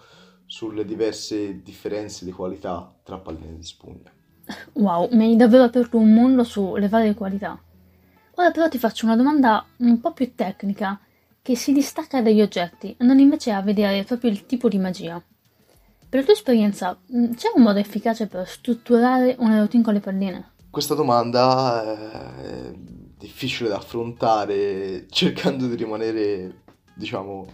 sulle 0.52 0.84
diverse 0.84 1.62
differenze 1.62 2.26
di 2.26 2.30
qualità 2.30 2.94
tra 3.02 3.16
palline 3.16 3.56
di 3.56 3.64
spugna. 3.64 4.12
Wow, 4.74 5.08
mi 5.12 5.24
hai 5.24 5.36
davvero 5.36 5.62
aperto 5.62 5.96
un 5.96 6.12
mondo 6.12 6.44
sulle 6.44 6.88
varie 6.88 7.14
qualità. 7.14 7.58
Ora 8.34 8.50
però 8.50 8.68
ti 8.68 8.76
faccio 8.76 9.06
una 9.06 9.16
domanda 9.16 9.64
un 9.78 9.98
po' 9.98 10.12
più 10.12 10.34
tecnica, 10.34 11.00
che 11.40 11.56
si 11.56 11.72
distacca 11.72 12.20
dagli 12.20 12.42
oggetti, 12.42 12.94
andando 12.98 13.22
invece 13.22 13.50
a 13.50 13.62
vedere 13.62 14.04
proprio 14.04 14.30
il 14.30 14.44
tipo 14.44 14.68
di 14.68 14.76
magia. 14.76 15.22
Per 16.06 16.20
la 16.20 16.26
tua 16.26 16.34
esperienza, 16.34 17.00
mm, 17.10 17.32
c'è 17.32 17.48
un 17.54 17.62
modo 17.62 17.78
efficace 17.78 18.26
per 18.26 18.46
strutturare 18.46 19.36
una 19.38 19.56
routine 19.56 19.82
con 19.82 19.94
le 19.94 20.00
palline? 20.00 20.50
Questa 20.68 20.94
domanda 20.94 22.36
è 22.42 22.74
difficile 22.76 23.70
da 23.70 23.76
affrontare 23.76 25.06
cercando 25.08 25.66
di 25.66 25.76
rimanere, 25.76 26.64
diciamo, 26.94 27.46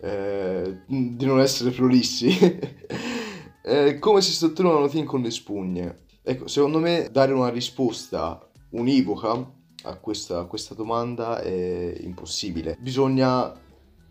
eh, 0.00 0.82
di 0.86 1.24
non 1.26 1.40
essere 1.40 1.70
prolissi. 1.70 2.28
eh, 3.62 3.98
come 3.98 4.20
si 4.20 4.32
struttura 4.32 4.68
una 4.68 4.78
routine 4.78 5.04
con 5.04 5.22
le 5.22 5.30
spugne? 5.30 6.06
Ecco, 6.22 6.46
secondo 6.46 6.78
me 6.78 7.08
dare 7.10 7.32
una 7.32 7.48
risposta 7.48 8.46
univoca 8.70 9.56
a 9.84 9.94
questa, 9.96 10.40
a 10.40 10.44
questa 10.44 10.74
domanda 10.74 11.40
è 11.40 11.96
impossibile. 12.00 12.76
Bisogna 12.78 13.52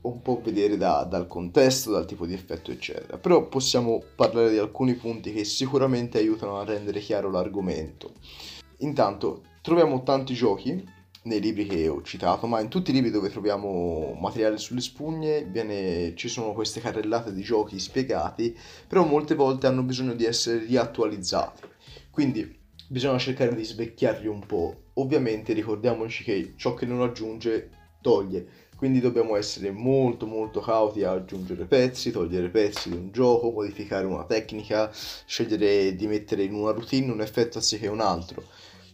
un 0.01 0.22
po' 0.22 0.41
vedere 0.44 0.77
da, 0.77 1.03
dal 1.03 1.27
contesto, 1.27 1.91
dal 1.91 2.06
tipo 2.06 2.25
di 2.25 2.34
effetto, 2.34 2.72
eccetera. 2.72 3.17
Però 3.17 3.48
possiamo 3.48 4.01
parlare 4.15 4.50
di 4.51 4.58
alcuni 4.58 4.96
punti 4.96 5.34
che 5.34 5.44
sicuramente 5.44 6.17
aiutano 6.17 6.60
a 6.60 6.63
rendere 6.63 7.00
chiaro 7.00 7.29
l'argomento. 7.29 8.13
Intanto, 8.79 9.44
troviamo 9.62 10.03
tanti 10.03 10.34
giochi 10.34 10.96
nei 11.28 11.40
libri 11.40 11.66
che 11.68 11.88
ho 11.88 12.02
citato, 12.02 12.48
ma 12.48 12.60
in 12.60 12.70
tutti 12.70 12.92
i 12.92 12.94
libri 12.94 13.12
dove 13.12 13.30
troviamo 13.30 14.18
materiale 14.20 14.58
sulle 14.58 14.82
spugne 14.82 15.44
viene, 15.44 16.14
ci 16.16 16.28
sono 16.30 16.54
queste 16.54 16.80
carrellate 16.80 17.34
di 17.34 17.42
giochi 17.42 17.78
spiegati, 17.80 18.58
però 18.88 19.06
molte 19.06 19.36
volte 19.36 19.68
hanno 19.68 19.84
bisogno 19.84 20.14
di 20.14 20.26
essere 20.26 20.66
riattualizzati. 20.66 21.62
Quindi 22.10 22.58
bisogna 22.88 23.18
cercare 23.18 23.54
di 23.54 23.64
svecchiarli 23.64 24.28
un 24.28 24.46
po'. 24.46 24.84
Ovviamente 24.94 25.54
ricordiamoci 25.54 26.24
che 26.24 26.54
ciò 26.56 26.74
che 26.74 26.86
non 26.86 27.02
aggiunge 27.02 27.70
toglie, 28.02 28.48
quindi 28.78 29.00
dobbiamo 29.00 29.36
essere 29.36 29.72
molto 29.72 30.26
molto 30.26 30.60
cauti 30.60 31.04
a 31.04 31.12
aggiungere 31.12 31.66
pezzi, 31.66 32.12
togliere 32.12 32.50
pezzi 32.50 32.90
di 32.90 32.96
un 32.96 33.12
gioco, 33.12 33.52
modificare 33.52 34.06
una 34.06 34.24
tecnica, 34.24 34.90
scegliere 34.92 35.96
di 35.96 36.08
mettere 36.08 36.44
in 36.44 36.54
una 36.54 36.72
routine 36.72 37.12
un 37.12 37.22
effetto 37.22 37.58
anziché 37.58 37.88
un 37.88 38.02
altro 38.02 38.44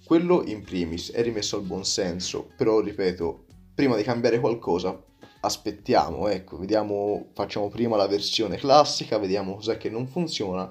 quello 0.05 0.43
in 0.43 0.63
primis 0.63 1.11
è 1.11 1.21
rimesso 1.21 1.55
al 1.55 1.63
buon 1.63 1.85
senso, 1.85 2.49
però 2.57 2.79
ripeto, 2.79 3.45
prima 3.73 3.95
di 3.95 4.03
cambiare 4.03 4.39
qualcosa 4.39 5.01
aspettiamo, 5.41 6.27
ecco, 6.27 6.57
vediamo, 6.57 7.27
facciamo 7.33 7.69
prima 7.69 7.97
la 7.97 8.07
versione 8.07 8.57
classica, 8.57 9.17
vediamo 9.17 9.55
cos'è 9.55 9.77
che 9.77 9.89
non 9.89 10.07
funziona, 10.07 10.69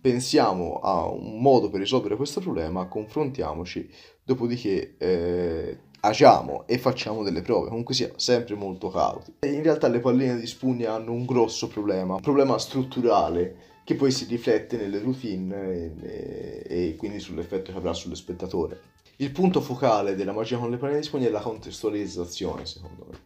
pensiamo 0.00 0.80
a 0.80 1.06
un 1.06 1.40
modo 1.40 1.70
per 1.70 1.80
risolvere 1.80 2.16
questo 2.16 2.40
problema, 2.40 2.86
confrontiamoci, 2.86 3.88
dopodiché 4.22 4.96
eh, 4.98 5.78
agiamo 6.00 6.66
e 6.66 6.78
facciamo 6.78 7.22
delle 7.22 7.42
prove, 7.42 7.68
comunque 7.68 7.94
sia 7.94 8.10
sempre 8.16 8.54
molto 8.54 8.88
cauti. 8.88 9.34
In 9.42 9.62
realtà 9.62 9.88
le 9.88 10.00
palline 10.00 10.38
di 10.38 10.46
spugna 10.46 10.94
hanno 10.94 11.12
un 11.12 11.24
grosso 11.24 11.68
problema, 11.68 12.14
un 12.14 12.20
problema 12.20 12.58
strutturale 12.58 13.67
che 13.88 13.94
poi 13.94 14.10
si 14.10 14.26
riflette 14.26 14.76
nelle 14.76 14.98
routine 14.98 15.94
e, 16.02 16.62
e, 16.68 16.96
quindi 16.98 17.20
sull'effetto 17.20 17.72
che 17.72 17.78
avrà 17.78 17.94
sullo 17.94 18.14
spettatore. 18.14 18.80
Il 19.16 19.32
punto 19.32 19.62
focale 19.62 20.14
della 20.14 20.34
magia 20.34 20.58
con 20.58 20.68
le 20.68 20.76
palline 20.76 20.98
di 20.98 21.06
spugna 21.06 21.26
è 21.26 21.30
la 21.30 21.40
contestualizzazione, 21.40 22.66
secondo 22.66 23.06
me. 23.08 23.18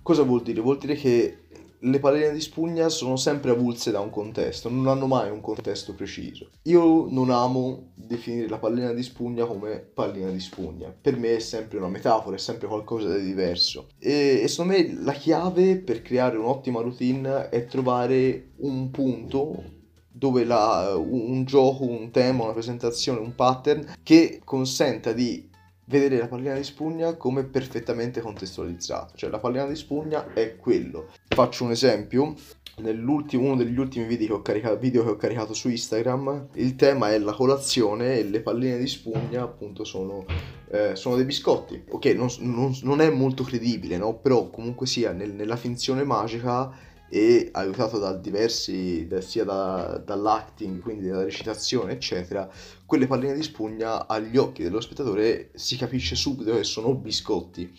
Cosa 0.00 0.22
vuol 0.22 0.40
dire? 0.40 0.62
Vuol 0.62 0.78
dire 0.78 0.94
che 0.94 1.48
le 1.80 1.98
palline 1.98 2.32
di 2.32 2.40
spugna 2.40 2.88
sono 2.88 3.16
sempre 3.16 3.50
avulse 3.50 3.90
da 3.90 4.00
un 4.00 4.08
contesto, 4.08 4.70
non 4.70 4.86
hanno 4.86 5.06
mai 5.06 5.30
un 5.30 5.42
contesto 5.42 5.92
preciso. 5.92 6.48
Io 6.62 7.06
non 7.10 7.28
amo 7.28 7.90
definire 7.94 8.48
la 8.48 8.56
pallina 8.56 8.94
di 8.94 9.02
spugna 9.02 9.44
come 9.44 9.80
pallina 9.80 10.30
di 10.30 10.40
spugna, 10.40 10.88
per 10.98 11.18
me 11.18 11.36
è 11.36 11.40
sempre 11.40 11.76
una 11.76 11.88
metafora, 11.88 12.36
è 12.36 12.38
sempre 12.38 12.68
qualcosa 12.68 13.14
di 13.14 13.22
diverso. 13.26 13.88
E, 13.98 14.40
e 14.42 14.48
secondo 14.48 14.72
me 14.72 14.98
la 15.02 15.12
chiave 15.12 15.76
per 15.76 16.00
creare 16.00 16.38
un'ottima 16.38 16.80
routine 16.80 17.50
è 17.50 17.66
trovare 17.66 18.52
un 18.60 18.90
punto 18.90 19.76
dove 20.20 20.44
la, 20.44 20.94
un 20.98 21.46
gioco, 21.46 21.86
un 21.86 22.10
tema, 22.10 22.44
una 22.44 22.52
presentazione, 22.52 23.20
un 23.20 23.34
pattern 23.34 23.94
che 24.02 24.42
consenta 24.44 25.12
di 25.12 25.48
vedere 25.86 26.18
la 26.18 26.28
pallina 26.28 26.54
di 26.54 26.62
spugna 26.62 27.16
come 27.16 27.44
perfettamente 27.44 28.20
contestualizzato. 28.20 29.14
Cioè 29.16 29.30
la 29.30 29.38
pallina 29.38 29.64
di 29.64 29.74
spugna 29.74 30.34
è 30.34 30.56
quello. 30.56 31.06
Faccio 31.26 31.64
un 31.64 31.70
esempio, 31.70 32.34
nell'ultimo, 32.80 33.46
uno 33.46 33.56
degli 33.56 33.78
ultimi 33.78 34.04
video 34.04 34.34
che, 34.34 34.40
ho 34.40 34.42
caricato, 34.42 34.76
video 34.76 35.04
che 35.04 35.10
ho 35.10 35.16
caricato 35.16 35.54
su 35.54 35.70
Instagram, 35.70 36.48
il 36.56 36.76
tema 36.76 37.12
è 37.12 37.18
la 37.18 37.32
colazione 37.32 38.18
e 38.18 38.24
le 38.24 38.42
palline 38.42 38.76
di 38.76 38.86
spugna 38.86 39.42
appunto 39.42 39.84
sono, 39.84 40.26
eh, 40.70 40.96
sono 40.96 41.16
dei 41.16 41.24
biscotti. 41.24 41.82
Ok, 41.88 42.04
non, 42.08 42.28
non, 42.40 42.76
non, 42.82 43.00
è 43.00 43.08
molto 43.08 43.42
credibile, 43.42 43.96
no? 43.96 44.18
Però 44.18 44.50
comunque 44.50 44.86
sia 44.86 45.12
nel, 45.12 45.32
nella 45.32 45.56
finzione 45.56 46.04
magica 46.04 46.88
e 47.12 47.48
aiutato 47.52 47.98
da 47.98 48.12
diversi, 48.12 49.06
da, 49.08 49.20
sia 49.20 49.42
da, 49.42 50.00
dall'acting, 50.02 50.80
quindi 50.80 51.08
dalla 51.08 51.24
recitazione, 51.24 51.92
eccetera, 51.92 52.48
quelle 52.86 53.08
palline 53.08 53.34
di 53.34 53.42
spugna 53.42 54.06
agli 54.06 54.36
occhi 54.36 54.62
dello 54.62 54.80
spettatore 54.80 55.50
si 55.54 55.76
capisce 55.76 56.14
subito 56.14 56.54
che 56.54 56.62
sono 56.62 56.94
biscotti 56.94 57.70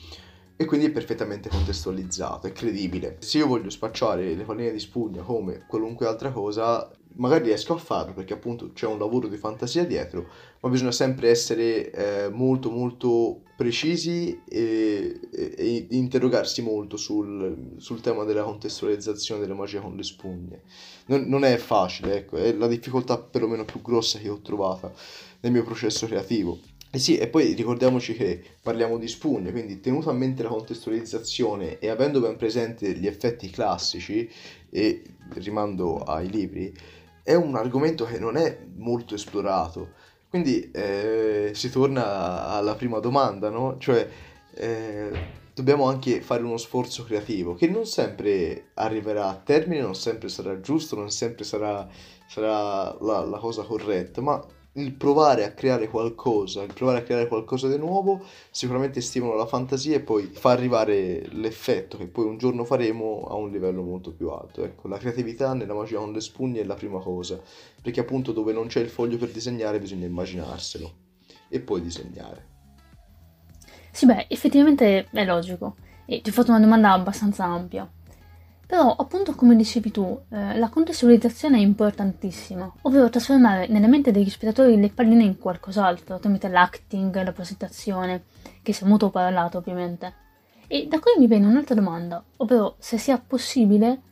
e 0.57 0.65
quindi 0.65 0.88
è 0.88 0.91
perfettamente 0.91 1.50
contestualizzato, 1.50 2.45
è 2.45 2.51
credibile. 2.51 3.17
Se 3.19 3.38
io 3.38 3.47
voglio 3.47 3.69
spacciare 3.69 4.35
le 4.35 4.43
palline 4.43 4.71
di 4.71 4.79
spugna 4.79 5.23
come 5.23 5.65
qualunque 5.65 6.05
altra 6.05 6.31
cosa, 6.31 6.91
magari 7.15 7.45
riesco 7.45 7.73
a 7.73 7.77
farlo 7.77 8.13
perché 8.13 8.33
appunto 8.33 8.71
c'è 8.73 8.85
un 8.85 9.00
lavoro 9.00 9.27
di 9.27 9.38
fantasia 9.38 9.85
dietro, 9.85 10.27
ma 10.62 10.70
bisogna 10.70 10.91
sempre 10.91 11.30
essere 11.30 11.91
eh, 11.91 12.30
molto 12.30 12.70
molto 12.70 13.41
precisi 13.56 14.41
e, 14.48 15.20
e, 15.32 15.53
e 15.58 15.86
interrogarsi 15.89 16.62
molto 16.62 16.98
sul, 16.98 17.75
sul, 17.77 18.01
tema 18.01 18.24
della 18.24 18.44
contestualizzazione 18.44 19.41
della 19.41 19.53
magia 19.53 19.82
con 19.82 19.96
le 19.96 20.03
spugne. 20.03 20.62
Non, 21.08 21.24
non 21.24 21.44
è 21.44 21.58
facile, 21.58 22.18
ecco, 22.18 22.38
è 22.38 22.53
la 22.53 22.68
difficoltà 22.68 23.18
perlomeno 23.18 23.65
più 23.65 23.82
grossa 23.82 24.20
che 24.20 24.30
ho 24.30 24.39
trovato 24.39 24.94
nel 25.41 25.51
mio 25.51 25.63
processo 25.63 26.06
creativo. 26.06 26.60
E 26.94 27.00
sì, 27.00 27.18
e 27.18 27.27
poi 27.27 27.53
ricordiamoci 27.53 28.13
che 28.13 28.44
parliamo 28.62 28.98
di 28.98 29.08
spugne, 29.08 29.51
quindi 29.51 29.80
tenuto 29.80 30.10
a 30.10 30.13
mente 30.13 30.44
la 30.44 30.50
contestualizzazione 30.50 31.80
e 31.80 31.88
avendo 31.88 32.20
ben 32.20 32.36
presente 32.36 32.91
gli 32.94 33.08
effetti 33.08 33.50
classici, 33.50 34.30
e 34.70 35.03
rimando 35.36 36.00
ai 36.00 36.30
libri, 36.30 36.74
è 37.24 37.34
un 37.34 37.56
argomento 37.56 38.06
che 38.06 38.20
non 38.20 38.36
è 38.36 38.60
molto 38.75 39.15
esplorato. 39.15 40.00
Quindi 40.31 40.71
eh, 40.71 41.51
si 41.53 41.69
torna 41.69 42.47
alla 42.47 42.75
prima 42.75 43.00
domanda, 43.00 43.50
no? 43.50 43.75
Cioè, 43.77 44.07
eh, 44.53 45.11
dobbiamo 45.53 45.89
anche 45.89 46.21
fare 46.21 46.41
uno 46.41 46.55
sforzo 46.55 47.03
creativo 47.03 47.53
che 47.53 47.67
non 47.67 47.85
sempre 47.85 48.69
arriverà 48.75 49.27
a 49.27 49.35
termine, 49.35 49.81
non 49.81 49.93
sempre 49.93 50.29
sarà 50.29 50.61
giusto, 50.61 50.95
non 50.95 51.11
sempre 51.11 51.43
sarà, 51.43 51.85
sarà 52.27 52.95
la, 53.01 53.25
la 53.25 53.38
cosa 53.39 53.63
corretta, 53.63 54.21
ma 54.21 54.41
il 54.73 54.93
provare 54.93 55.43
a 55.43 55.51
creare 55.51 55.89
qualcosa, 55.89 56.63
il 56.63 56.73
provare 56.73 56.99
a 56.99 57.03
creare 57.03 57.27
qualcosa 57.27 57.67
di 57.67 57.77
nuovo, 57.77 58.23
sicuramente 58.51 59.01
stimola 59.01 59.35
la 59.35 59.45
fantasia 59.45 59.95
e 59.95 59.99
poi 59.99 60.27
fa 60.27 60.51
arrivare 60.51 61.27
l'effetto 61.31 61.97
che 61.97 62.07
poi 62.07 62.25
un 62.25 62.37
giorno 62.37 62.63
faremo 62.63 63.25
a 63.29 63.35
un 63.35 63.49
livello 63.51 63.81
molto 63.81 64.13
più 64.13 64.29
alto. 64.29 64.63
Ecco, 64.63 64.87
la 64.87 64.97
creatività 64.97 65.53
nella 65.53 65.73
magia 65.73 65.99
con 65.99 66.13
le 66.13 66.21
spugne 66.21 66.61
è 66.61 66.63
la 66.63 66.75
prima 66.75 66.99
cosa, 66.99 67.39
perché 67.81 67.99
appunto 67.99 68.31
dove 68.31 68.53
non 68.53 68.67
c'è 68.67 68.79
il 68.79 68.89
foglio 68.89 69.17
per 69.17 69.31
disegnare 69.31 69.79
bisogna 69.79 70.05
immaginarselo 70.05 70.93
e 71.49 71.59
poi 71.59 71.81
disegnare. 71.81 72.47
Sì, 73.91 74.05
beh, 74.05 74.27
effettivamente 74.29 75.07
è 75.11 75.25
logico. 75.25 75.75
E 76.05 76.21
ti 76.21 76.29
ho 76.29 76.33
fatto 76.33 76.51
una 76.51 76.61
domanda 76.61 76.93
abbastanza 76.93 77.43
ampia. 77.43 77.89
Però, 78.71 78.95
appunto, 78.95 79.35
come 79.35 79.57
dicevi 79.57 79.91
tu, 79.91 80.17
eh, 80.29 80.57
la 80.57 80.69
contestualizzazione 80.69 81.57
è 81.57 81.59
importantissima, 81.59 82.71
ovvero 82.83 83.09
trasformare 83.09 83.67
nella 83.67 83.87
mente 83.87 84.13
degli 84.13 84.29
spettatori 84.29 84.79
le 84.79 84.87
palline 84.87 85.25
in 85.25 85.37
qualcos'altro, 85.37 86.19
tramite 86.19 86.47
l'acting, 86.47 87.21
la 87.21 87.33
presentazione, 87.33 88.23
che 88.61 88.71
si 88.71 88.85
è 88.85 88.87
molto 88.87 89.09
parlato 89.09 89.57
ovviamente. 89.57 90.13
E 90.67 90.87
da 90.87 90.99
qui 90.99 91.11
mi 91.17 91.27
viene 91.27 91.47
un'altra 91.47 91.75
domanda, 91.75 92.23
ovvero 92.37 92.77
se 92.79 92.97
sia 92.97 93.19
possibile 93.19 94.03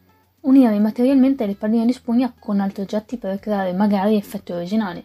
unire 0.42 0.78
materialmente 0.78 1.46
le 1.46 1.56
palline 1.56 1.86
di 1.86 1.94
spugna 1.94 2.36
con 2.38 2.60
altri 2.60 2.82
oggetti 2.82 3.16
per 3.16 3.40
creare 3.40 3.72
magari 3.72 4.18
effetti 4.18 4.52
originali. 4.52 5.02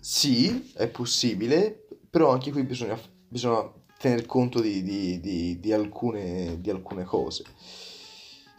Sì, 0.00 0.72
è 0.74 0.88
possibile, 0.88 1.86
però 2.10 2.32
anche 2.32 2.50
qui 2.50 2.64
bisogna, 2.64 2.98
bisogna 3.28 3.62
tener 3.96 4.26
conto 4.26 4.60
di, 4.60 4.82
di, 4.82 5.20
di, 5.20 5.60
di 5.60 5.72
alcune, 5.72 6.58
alcune 6.66 7.04
cose. 7.04 7.44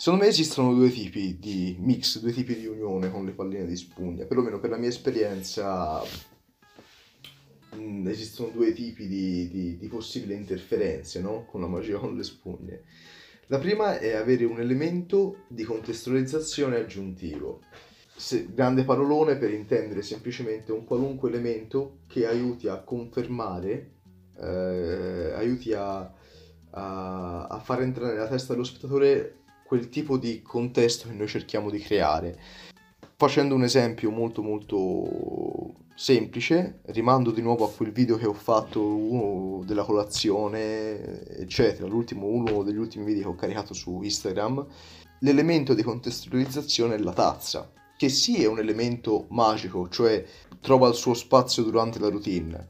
Secondo 0.04 0.26
me 0.26 0.32
esistono 0.32 0.74
due 0.74 0.90
tipi 0.90 1.40
di 1.40 1.78
mix, 1.80 2.20
due 2.20 2.34
tipi 2.34 2.60
di 2.60 2.66
unione 2.66 3.10
con 3.10 3.24
le 3.24 3.32
palline 3.32 3.66
di 3.66 3.78
spugna, 3.78 4.26
perlomeno 4.26 4.60
per 4.60 4.70
la 4.70 4.76
mia 4.76 4.90
esperienza 4.90 6.02
mh, 7.72 7.82
mm, 7.82 8.08
esistono 8.10 8.50
due 8.50 8.74
tipi 8.74 9.08
di, 9.08 9.48
di, 9.48 9.78
di 9.78 9.88
possibili 9.88 10.34
interferenze 10.34 11.22
no? 11.22 11.46
con 11.46 11.62
la 11.62 11.68
magia 11.68 12.00
con 12.00 12.18
le 12.18 12.24
spugne. 12.24 12.84
La 13.48 13.60
prima 13.60 13.98
è 13.98 14.12
avere 14.12 14.44
un 14.44 14.60
elemento 14.60 15.46
di 15.48 15.64
contestualizzazione 15.64 16.76
aggiuntivo. 16.76 17.62
Se, 18.14 18.50
grande 18.54 18.84
parolone 18.84 19.38
per 19.38 19.54
intendere 19.54 20.02
semplicemente 20.02 20.74
un 20.74 20.84
qualunque 20.84 21.30
elemento 21.30 22.00
che 22.08 22.28
aiuti 22.28 22.68
a 22.68 22.82
confermare, 22.82 23.92
eh, 24.38 25.32
aiuti 25.34 25.72
a, 25.72 26.14
a, 26.72 27.48
a 27.48 27.60
far 27.60 27.84
entrare 27.84 28.16
nella 28.16 28.28
testa 28.28 28.52
dello 28.52 28.66
spettatore 28.66 29.38
quel 29.74 29.90
tipo 29.90 30.20
di 30.20 30.44
contesto 30.44 31.08
che 31.08 31.16
noi 31.16 31.28
cerchiamo 31.28 31.72
di 31.72 31.80
creare. 31.80 32.38
Facendo 33.16 33.56
un 33.56 33.64
esempio 33.64 34.12
molto 34.12 34.44
molto 34.44 35.74
semplice, 35.96 36.82
rimando 36.86 37.32
di 37.32 37.42
nuovo 37.42 37.66
a 37.66 37.72
quel 37.72 37.92
video 37.92 38.16
che 38.16 38.28
ho 38.28 38.34
fatto, 38.34 38.86
uno 38.86 39.64
della 39.64 39.84
colazione, 39.84 41.26
eccetera, 41.40 41.88
l'ultimo, 41.88 42.28
uno 42.28 42.62
degli 42.62 42.78
ultimi 42.78 43.04
video 43.04 43.24
che 43.24 43.30
ho 43.30 43.36
caricato 43.36 43.74
su 43.74 44.00
Instagram, 44.04 44.64
l'elemento 45.22 45.74
di 45.74 45.82
contestualizzazione 45.82 46.94
è 46.94 47.00
la 47.00 47.14
tazza, 47.14 47.72
che 47.98 48.10
sì 48.10 48.44
è 48.44 48.48
un 48.48 48.60
elemento 48.60 49.26
magico, 49.30 49.90
cioè 49.90 50.24
trova 50.62 50.88
il 50.88 50.94
suo 50.94 51.16
spazio 51.16 51.64
durante 51.64 51.98
la 51.98 52.10
routine, 52.10 52.68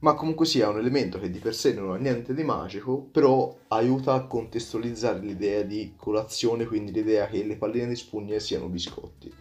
ma 0.00 0.14
comunque 0.14 0.44
sia 0.44 0.68
un 0.68 0.78
elemento 0.78 1.18
che 1.18 1.30
di 1.30 1.38
per 1.38 1.54
sé 1.54 1.72
non 1.72 1.92
ha 1.92 1.96
niente 1.96 2.34
di 2.34 2.42
magico, 2.44 3.00
però 3.00 3.56
aiuta 3.68 4.14
a 4.14 4.26
contestualizzare 4.26 5.20
l'idea 5.20 5.62
di 5.62 5.94
colazione, 5.96 6.66
quindi 6.66 6.92
l'idea 6.92 7.26
che 7.26 7.44
le 7.44 7.56
palline 7.56 7.88
di 7.88 7.96
spugne 7.96 8.38
siano 8.38 8.68
biscotti. 8.68 9.32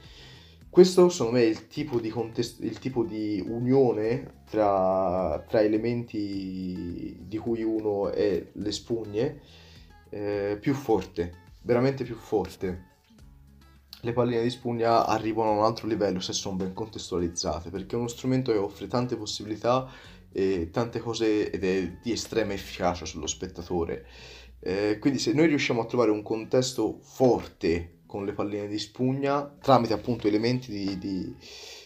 Questo 0.70 1.08
secondo 1.08 1.38
me 1.38 1.44
è 1.44 1.48
il 1.48 1.68
tipo 1.68 2.02
di, 2.02 2.10
contest- 2.10 2.62
il 2.62 2.80
tipo 2.80 3.04
di 3.04 3.42
unione 3.46 4.42
tra, 4.50 5.42
tra, 5.48 5.62
elementi 5.62 7.18
di 7.22 7.38
cui 7.38 7.64
uno 7.64 8.10
è 8.10 8.46
le 8.52 8.72
spugne 8.74 9.40
eh, 10.10 10.58
più 10.60 10.74
forte, 10.74 11.32
veramente 11.62 12.04
più 12.04 12.16
forte. 12.16 12.94
Le 14.02 14.12
palline 14.12 14.44
di 14.44 14.50
spugna 14.50 15.06
arrivano 15.06 15.52
a 15.52 15.54
un 15.54 15.64
altro 15.64 15.88
livello 15.88 16.20
se 16.20 16.34
sono 16.34 16.58
ben 16.58 16.74
contestualizzate, 16.74 17.70
perché 17.70 17.96
è 17.96 17.98
uno 17.98 18.10
strumento 18.10 18.52
che 18.52 18.58
offre 18.58 18.88
tante 18.88 19.16
possibilità 19.16 19.90
tante 20.72 21.00
cose 21.00 21.50
ed 21.50 21.64
è 21.64 21.98
di 22.02 22.12
estrema 22.12 22.54
efficacia 22.54 23.06
sullo 23.06 23.28
spettatore. 23.28 24.06
Eh, 24.60 24.98
quindi 25.00 25.20
se 25.20 25.32
noi 25.34 25.48
riusciamo 25.48 25.82
a 25.82 25.86
trovare 25.86 26.12
un 26.12 26.24
contesto 26.24 27.00
forte 27.02 28.00
con 28.06 28.26
le 28.26 28.34
palline 28.34 28.68
di 28.68 28.80
spugna, 28.80 29.56
tramite 29.62 29.94
appunto 29.94 30.28
elementi 30.28 30.72
di, 30.72 30.98
di, 30.98 31.36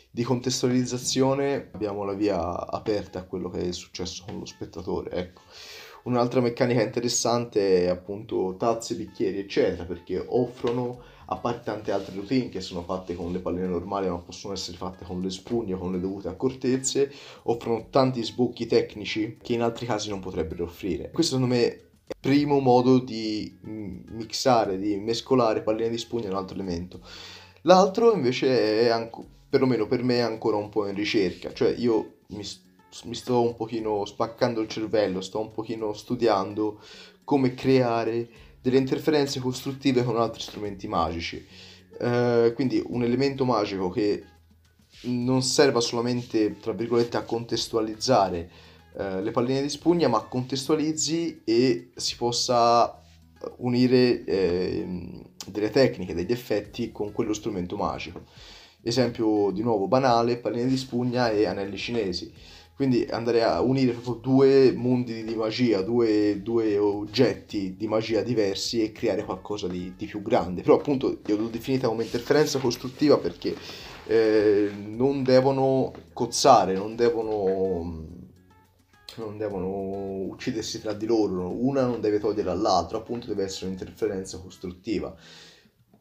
di 0.10 0.24
contestualizzazione, 0.24 1.70
abbiamo 1.74 2.04
la 2.04 2.14
via 2.14 2.68
aperta 2.68 3.20
a 3.20 3.24
quello 3.24 3.50
che 3.50 3.68
è 3.68 3.72
successo 3.72 4.24
con 4.26 4.40
lo 4.40 4.46
spettatore. 4.46 5.12
Ecco. 5.12 5.42
Un'altra 6.04 6.40
meccanica 6.40 6.82
interessante 6.82 7.84
è 7.84 7.88
appunto 7.88 8.56
tazze, 8.58 8.96
bicchieri, 8.96 9.40
eccetera, 9.40 9.84
perché 9.84 10.24
offrono 10.26 11.04
a 11.32 11.38
parte 11.38 11.66
tante 11.66 11.92
altre 11.92 12.16
routine 12.16 12.50
che 12.50 12.60
sono 12.60 12.82
fatte 12.82 13.16
con 13.16 13.32
le 13.32 13.40
palline 13.40 13.68
normali 13.68 14.10
ma 14.10 14.18
possono 14.18 14.54
essere 14.54 14.78
fatte 14.78 15.06
con 15.06 15.22
le 15.22 15.30
spugne 15.30 15.78
con 15.78 15.92
le 15.92 16.00
dovute 16.00 16.28
accortezze, 16.28 17.12
offrono 17.44 17.88
tanti 17.90 18.24
sbocchi 18.24 18.66
tecnici 18.66 19.38
che 19.42 19.54
in 19.54 19.62
altri 19.62 19.86
casi 19.86 20.10
non 20.10 20.20
potrebbero 20.20 20.64
offrire. 20.64 21.12
Questo 21.12 21.36
secondo 21.36 21.54
me 21.54 21.62
è 21.66 21.82
il 22.08 22.16
primo 22.20 22.60
modo 22.60 22.98
di 22.98 23.58
mixare, 23.62 24.80
di 24.80 24.98
mescolare 24.98 25.62
palline 25.62 25.90
di 25.90 25.98
spugna 26.00 26.26
in 26.26 26.32
un 26.32 26.38
altro 26.38 26.56
elemento. 26.56 27.00
L'altro 27.64 28.14
invece 28.14 28.82
è, 28.82 28.88
anche, 28.88 29.24
perlomeno 29.50 29.86
per 29.86 30.02
me, 30.02 30.18
è 30.18 30.22
ancora 30.22 30.58
un 30.58 30.70
po' 30.70 30.88
in 30.88 30.96
ricerca, 30.96 31.54
cioè 31.54 31.76
io 31.78 32.22
mi, 32.30 32.44
mi 33.04 33.16
sto 33.16 33.42
un 33.42 33.56
pochino 33.56 34.04
spaccando 34.06 34.62
il 34.62 34.68
cervello, 34.68 35.22
sto 35.22 35.40
un 35.40 35.52
pochino 35.52 35.94
studiando 35.94 36.80
come 37.24 37.54
creare 37.54 38.28
delle 38.62 38.78
interferenze 38.78 39.40
costruttive 39.40 40.04
con 40.04 40.18
altri 40.18 40.42
strumenti 40.42 40.88
magici. 40.88 41.46
Eh, 42.00 42.52
quindi 42.56 42.82
un 42.86 43.04
elemento 43.04 43.46
magico 43.46 43.90
che 43.90 44.24
non 45.04 45.42
serva 45.42 45.80
solamente, 45.80 46.58
tra 46.60 46.74
virgolette, 46.74 47.18
a 47.18 47.24
contestualizzare 47.24 48.52
eh, 48.98 49.22
le 49.22 49.32
palline 49.32 49.62
di 49.62 49.70
spugna, 49.70 50.08
ma 50.08 50.22
contestualizzi 50.24 51.42
e 51.44 51.92
si 51.96 52.16
possa 52.16 53.02
unire 53.58 54.24
eh, 54.26 55.22
delle 55.48 55.70
tecniche, 55.70 56.14
degli 56.14 56.32
effetti 56.32 56.92
con 56.92 57.12
quello 57.12 57.34
strumento 57.34 57.78
magico. 57.78 58.26
Esempio 58.82 59.52
di 59.52 59.62
nuovo 59.62 59.88
banale, 59.88 60.38
palline 60.38 60.68
di 60.68 60.78
spugna 60.78 61.30
e 61.30 61.46
anelli 61.46 61.78
cinesi 61.78 62.32
Quindi 62.80 63.06
andare 63.10 63.44
a 63.44 63.60
unire 63.60 63.92
proprio 63.92 64.14
due 64.14 64.72
mondi 64.72 65.26
di 65.26 65.36
magia, 65.36 65.82
due, 65.82 66.42
due 66.42 66.78
oggetti 66.78 67.76
di 67.76 67.88
magia 67.90 68.22
diversi 68.22 68.82
e 68.82 68.94
creare 68.94 69.26
qualcosa 69.26 69.68
di, 69.68 69.96
di, 69.98 70.06
più 70.06 70.22
grande. 70.22 70.62
Però 70.62 70.78
appunto 70.78 71.20
io 71.26 71.36
l'ho 71.36 71.50
definita 71.50 71.90
come 71.90 72.06
interferenza 72.06 72.58
costruttiva 72.58 73.18
perché 73.18 73.54
eh, 74.08 74.72
non 74.74 75.24
devono 75.24 75.92
cozzare, 76.14 76.76
non 76.76 76.96
devono, 76.96 78.06
non 79.16 79.38
devono 79.38 79.68
uccidersi 80.30 80.80
tra 80.80 80.94
di 80.94 81.06
loro, 81.06 81.50
una 81.50 81.86
non 81.86 82.00
deve 82.00 82.20
togliere 82.20 82.50
all'altra, 82.50 83.00
appunto 83.00 83.28
deve 83.28 83.44
essere 83.44 83.66
un'interferenza 83.66 84.38
costruttiva. 84.38 85.14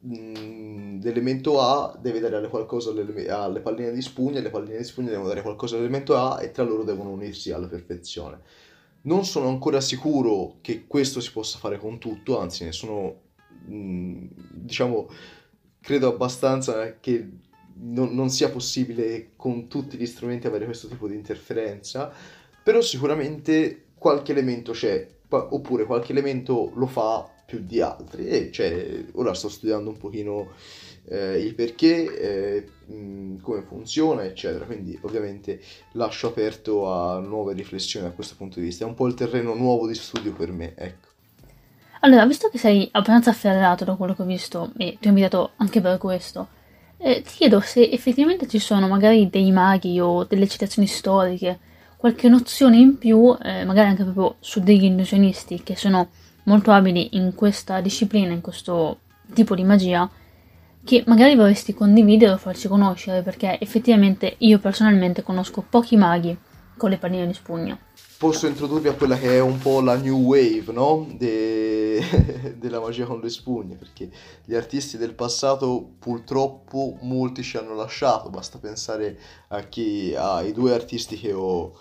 L'elemento 0.00 1.60
A 1.60 1.96
deve 2.00 2.20
dare 2.20 2.48
qualcosa 2.48 2.90
alle, 2.90 3.60
palline 3.60 3.92
di 3.92 4.00
spugna, 4.00 4.40
le 4.40 4.50
palline 4.50 4.78
di 4.78 4.84
spugna 4.84 5.10
devono 5.10 5.28
dare 5.28 5.42
qualcosa 5.42 5.74
all'elemento 5.74 6.16
A 6.16 6.40
e 6.40 6.52
tra 6.52 6.62
loro 6.62 6.84
devono 6.84 7.10
unirsi 7.10 7.50
alla 7.50 7.66
perfezione. 7.66 8.40
Non 9.02 9.24
sono 9.24 9.48
ancora 9.48 9.80
sicuro 9.80 10.58
che 10.60 10.86
questo 10.86 11.20
si 11.20 11.32
possa 11.32 11.58
fare 11.58 11.78
con 11.78 11.98
tutto, 11.98 12.38
anzi 12.38 12.64
ne 12.64 12.72
sono, 12.72 13.20
mm, 13.68 14.26
diciamo, 14.52 15.08
credo 15.80 16.08
abbastanza 16.08 16.98
che 17.00 17.28
non, 17.80 18.14
non 18.14 18.30
sia 18.30 18.50
possibile 18.50 19.30
con 19.34 19.68
tutti 19.68 19.96
gli 19.96 20.06
strumenti 20.06 20.46
avere 20.46 20.64
questo 20.64 20.86
tipo 20.86 21.08
di 21.08 21.14
interferenza, 21.14 22.12
però 22.62 22.80
sicuramente 22.80 23.86
qualche 23.96 24.32
elemento 24.32 24.72
c'è, 24.72 25.08
oppure 25.28 25.84
qualche 25.84 26.12
elemento 26.12 26.70
lo 26.74 26.86
fa 26.86 27.36
più 27.48 27.64
di 27.64 27.80
altri 27.80 28.26
e 28.26 28.50
cioè, 28.52 29.06
ora 29.14 29.32
sto 29.32 29.48
studiando 29.48 29.88
un 29.88 29.96
pochino 29.96 30.50
eh, 31.06 31.38
il 31.38 31.54
perché, 31.54 32.66
eh, 32.84 32.92
mh, 32.92 33.40
come 33.40 33.62
funziona, 33.62 34.22
eccetera. 34.22 34.66
Quindi 34.66 34.98
ovviamente 35.00 35.58
lascio 35.92 36.26
aperto 36.26 36.92
a 36.92 37.20
nuove 37.20 37.54
riflessioni 37.54 38.04
da 38.04 38.12
questo 38.12 38.34
punto 38.36 38.60
di 38.60 38.66
vista. 38.66 38.84
È 38.84 38.88
un 38.88 38.94
po' 38.94 39.06
il 39.06 39.14
terreno 39.14 39.54
nuovo 39.54 39.86
di 39.88 39.94
studio 39.94 40.34
per 40.34 40.52
me, 40.52 40.74
ecco. 40.76 41.08
Allora, 42.00 42.26
visto 42.26 42.50
che 42.50 42.58
sei 42.58 42.86
abbastanza 42.92 43.30
afferrato 43.30 43.86
da 43.86 43.94
quello 43.94 44.14
che 44.14 44.20
ho 44.20 44.26
visto 44.26 44.70
e 44.76 44.98
ti 45.00 45.06
ho 45.06 45.10
invitato 45.10 45.52
anche 45.56 45.80
per 45.80 45.96
questo, 45.96 46.48
eh, 46.98 47.22
ti 47.22 47.30
chiedo 47.34 47.60
se 47.60 47.88
effettivamente 47.88 48.46
ci 48.46 48.58
sono 48.58 48.88
magari 48.88 49.30
dei 49.30 49.50
maghi 49.52 49.98
o 49.98 50.24
delle 50.24 50.46
citazioni 50.46 50.86
storiche, 50.86 51.58
qualche 51.96 52.28
nozione 52.28 52.76
in 52.76 52.98
più, 52.98 53.34
eh, 53.42 53.64
magari 53.64 53.88
anche 53.88 54.04
proprio 54.04 54.36
su 54.38 54.60
degli 54.60 54.84
illusionisti 54.84 55.62
che 55.62 55.74
sono 55.76 56.10
molto 56.48 56.72
abili 56.72 57.16
in 57.16 57.34
questa 57.34 57.80
disciplina, 57.80 58.32
in 58.32 58.40
questo 58.40 59.00
tipo 59.34 59.54
di 59.54 59.62
magia, 59.62 60.10
che 60.82 61.04
magari 61.06 61.36
vorresti 61.36 61.74
condividere 61.74 62.32
o 62.32 62.38
farci 62.38 62.66
conoscere, 62.66 63.22
perché 63.22 63.60
effettivamente 63.60 64.34
io 64.38 64.58
personalmente 64.58 65.22
conosco 65.22 65.64
pochi 65.68 65.96
maghi 65.96 66.36
con 66.76 66.88
le 66.90 66.96
palline 66.96 67.26
di 67.26 67.34
spugna. 67.34 67.78
Posso 68.16 68.46
introdurvi 68.46 68.88
a 68.88 68.94
quella 68.94 69.16
che 69.16 69.36
è 69.36 69.40
un 69.40 69.58
po' 69.58 69.80
la 69.80 69.96
new 69.96 70.16
wave, 70.16 70.72
no? 70.72 71.06
De... 71.12 72.02
della 72.58 72.80
magia 72.80 73.04
con 73.04 73.20
le 73.20 73.28
spugne, 73.28 73.76
perché 73.76 74.10
gli 74.44 74.54
artisti 74.54 74.96
del 74.96 75.14
passato 75.14 75.86
purtroppo 75.98 76.96
molti 77.02 77.42
ci 77.42 77.58
hanno 77.58 77.74
lasciato, 77.74 78.30
basta 78.30 78.58
pensare 78.58 79.18
a 79.48 79.60
chi, 79.62 80.14
ai 80.16 80.52
due 80.52 80.72
artisti 80.72 81.18
che 81.18 81.32
ho 81.32 81.74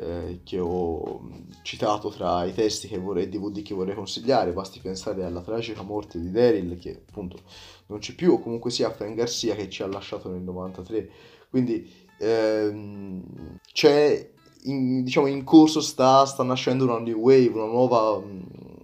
eh, 0.00 0.40
che 0.44 0.60
ho 0.60 1.20
citato 1.62 2.08
tra 2.10 2.44
i 2.44 2.54
testi 2.54 2.86
che 2.86 2.98
vorrei, 2.98 3.28
DVD 3.28 3.62
che 3.62 3.74
vorrei 3.74 3.94
consigliare, 3.94 4.52
basti 4.52 4.78
pensare 4.80 5.24
alla 5.24 5.40
tragica 5.40 5.82
morte 5.82 6.20
di 6.20 6.30
Daryl 6.30 6.78
che 6.78 7.02
appunto 7.08 7.38
non 7.86 7.98
c'è 7.98 8.14
più, 8.14 8.34
o 8.34 8.38
comunque 8.38 8.70
sia 8.70 8.92
Frank 8.92 9.14
Garcia 9.14 9.54
che 9.54 9.68
ci 9.68 9.82
ha 9.82 9.86
lasciato 9.86 10.30
nel 10.30 10.42
93. 10.42 11.10
Quindi 11.50 11.90
ehm, 12.18 13.58
c'è 13.72 14.30
in, 14.64 15.02
diciamo 15.02 15.26
in 15.26 15.42
corso 15.42 15.80
sta, 15.80 16.24
sta, 16.26 16.42
nascendo 16.42 16.84
una 16.84 16.98
new 16.98 17.18
wave, 17.18 17.48
una 17.48 17.66
nuova, 17.66 18.22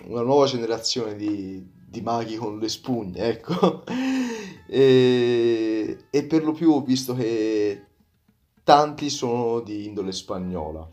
una 0.07 0.23
nuova 0.23 0.47
generazione 0.47 1.15
di, 1.15 1.65
di 1.89 2.01
maghi 2.01 2.37
con 2.37 2.59
le 2.59 2.69
spugne, 2.69 3.21
ecco. 3.29 3.85
e, 4.67 5.99
e 6.11 6.25
per 6.25 6.45
lo 6.45 6.53
più 6.53 6.73
ho 6.73 6.81
visto 6.81 7.15
che 7.15 7.85
tanti 8.65 9.11
sono 9.11 9.61
di 9.61 9.87
indole 9.87 10.11
spagnola. 10.11 10.91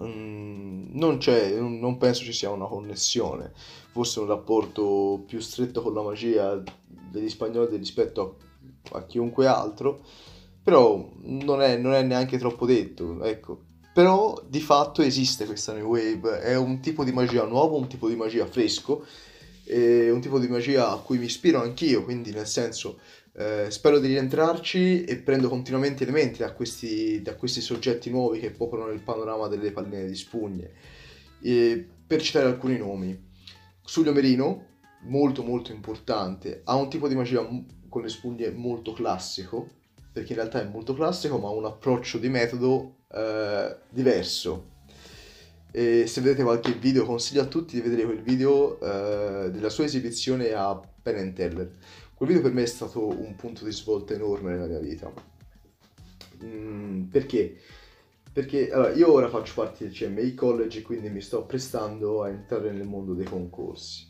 Mm, 0.00 0.90
non 0.92 1.18
c'è, 1.18 1.54
non 1.58 1.98
penso 1.98 2.22
ci 2.22 2.32
sia 2.32 2.50
una 2.50 2.66
connessione, 2.66 3.52
forse 3.90 4.20
un 4.20 4.26
rapporto 4.26 5.24
più 5.26 5.40
stretto 5.40 5.82
con 5.82 5.94
la 5.94 6.02
magia 6.02 6.62
degli 6.86 7.28
spagnoli 7.28 7.76
rispetto 7.76 8.38
a, 8.92 8.98
a 8.98 9.06
chiunque 9.06 9.46
altro, 9.46 10.04
però 10.62 11.10
non 11.22 11.62
è, 11.62 11.76
non 11.76 11.94
è, 11.94 12.02
neanche 12.02 12.38
troppo 12.38 12.66
detto, 12.66 13.22
ecco. 13.24 13.62
Però 13.92 14.40
di 14.46 14.60
fatto 14.60 15.02
esiste 15.02 15.46
questa 15.46 15.72
New 15.72 15.88
Wave, 15.88 16.40
è 16.40 16.56
un 16.56 16.78
tipo 16.80 17.02
di 17.02 17.10
magia 17.10 17.44
nuovo, 17.44 17.76
un 17.76 17.88
tipo 17.88 18.08
di 18.08 18.14
magia 18.14 18.46
fresco, 18.46 19.04
un 19.66 20.20
tipo 20.20 20.38
di 20.38 20.46
magia 20.46 20.90
a 20.90 20.98
cui 20.98 21.18
mi 21.18 21.24
ispiro 21.24 21.60
anch'io, 21.60 22.04
quindi 22.04 22.30
nel 22.30 22.46
senso 22.46 23.00
eh, 23.38 23.70
spero 23.70 24.00
di 24.00 24.08
rientrarci 24.08 25.04
e 25.04 25.16
prendo 25.18 25.48
continuamente 25.48 26.02
elementi 26.02 26.40
da 26.40 26.52
questi, 26.52 27.22
da 27.22 27.36
questi 27.36 27.60
soggetti 27.60 28.10
nuovi 28.10 28.40
che 28.40 28.50
popolano 28.50 28.90
il 28.90 29.00
panorama 29.00 29.46
delle 29.46 29.70
palline 29.70 30.06
di 30.06 30.14
spugne. 30.16 30.72
E 31.40 31.86
per 32.04 32.20
citare 32.20 32.46
alcuni 32.46 32.76
nomi, 32.78 33.16
Giulio 33.84 34.12
Merino, 34.12 34.66
molto 35.02 35.44
molto 35.44 35.70
importante, 35.70 36.62
ha 36.64 36.74
un 36.74 36.90
tipo 36.90 37.06
di 37.06 37.14
magia 37.14 37.46
con 37.88 38.02
le 38.02 38.08
spugne 38.08 38.50
molto 38.50 38.92
classico, 38.92 39.68
perché 40.12 40.32
in 40.32 40.38
realtà 40.40 40.60
è 40.60 40.64
molto 40.64 40.92
classico, 40.94 41.38
ma 41.38 41.46
ha 41.46 41.52
un 41.52 41.66
approccio 41.66 42.18
di 42.18 42.28
metodo 42.28 43.02
eh, 43.12 43.76
diverso. 43.88 44.70
E 45.70 46.08
se 46.08 46.20
vedete 46.22 46.42
qualche 46.42 46.72
video, 46.72 47.04
consiglio 47.04 47.42
a 47.42 47.46
tutti 47.46 47.76
di 47.76 47.82
vedere 47.82 48.04
quel 48.04 48.20
video 48.20 48.80
eh, 48.80 49.50
della 49.52 49.68
sua 49.68 49.84
esibizione 49.84 50.50
a 50.52 50.80
Penn 51.02 51.34
Teller 51.34 51.70
Quel 52.18 52.30
video 52.30 52.44
per 52.44 52.52
me 52.52 52.64
è 52.64 52.66
stato 52.66 53.06
un 53.06 53.36
punto 53.36 53.64
di 53.64 53.70
svolta 53.70 54.12
enorme 54.12 54.50
nella 54.50 54.66
mia 54.66 54.80
vita. 54.80 55.08
Mm, 56.42 57.04
perché? 57.04 57.56
Perché 58.32 58.72
allora, 58.72 58.92
io 58.92 59.12
ora 59.12 59.28
faccio 59.28 59.52
parte 59.54 59.84
del 59.84 59.94
CMI 59.94 60.34
College 60.34 60.80
e 60.80 60.82
quindi 60.82 61.10
mi 61.10 61.20
sto 61.20 61.44
prestando 61.44 62.24
a 62.24 62.28
entrare 62.28 62.72
nel 62.72 62.88
mondo 62.88 63.14
dei 63.14 63.24
concorsi. 63.24 64.08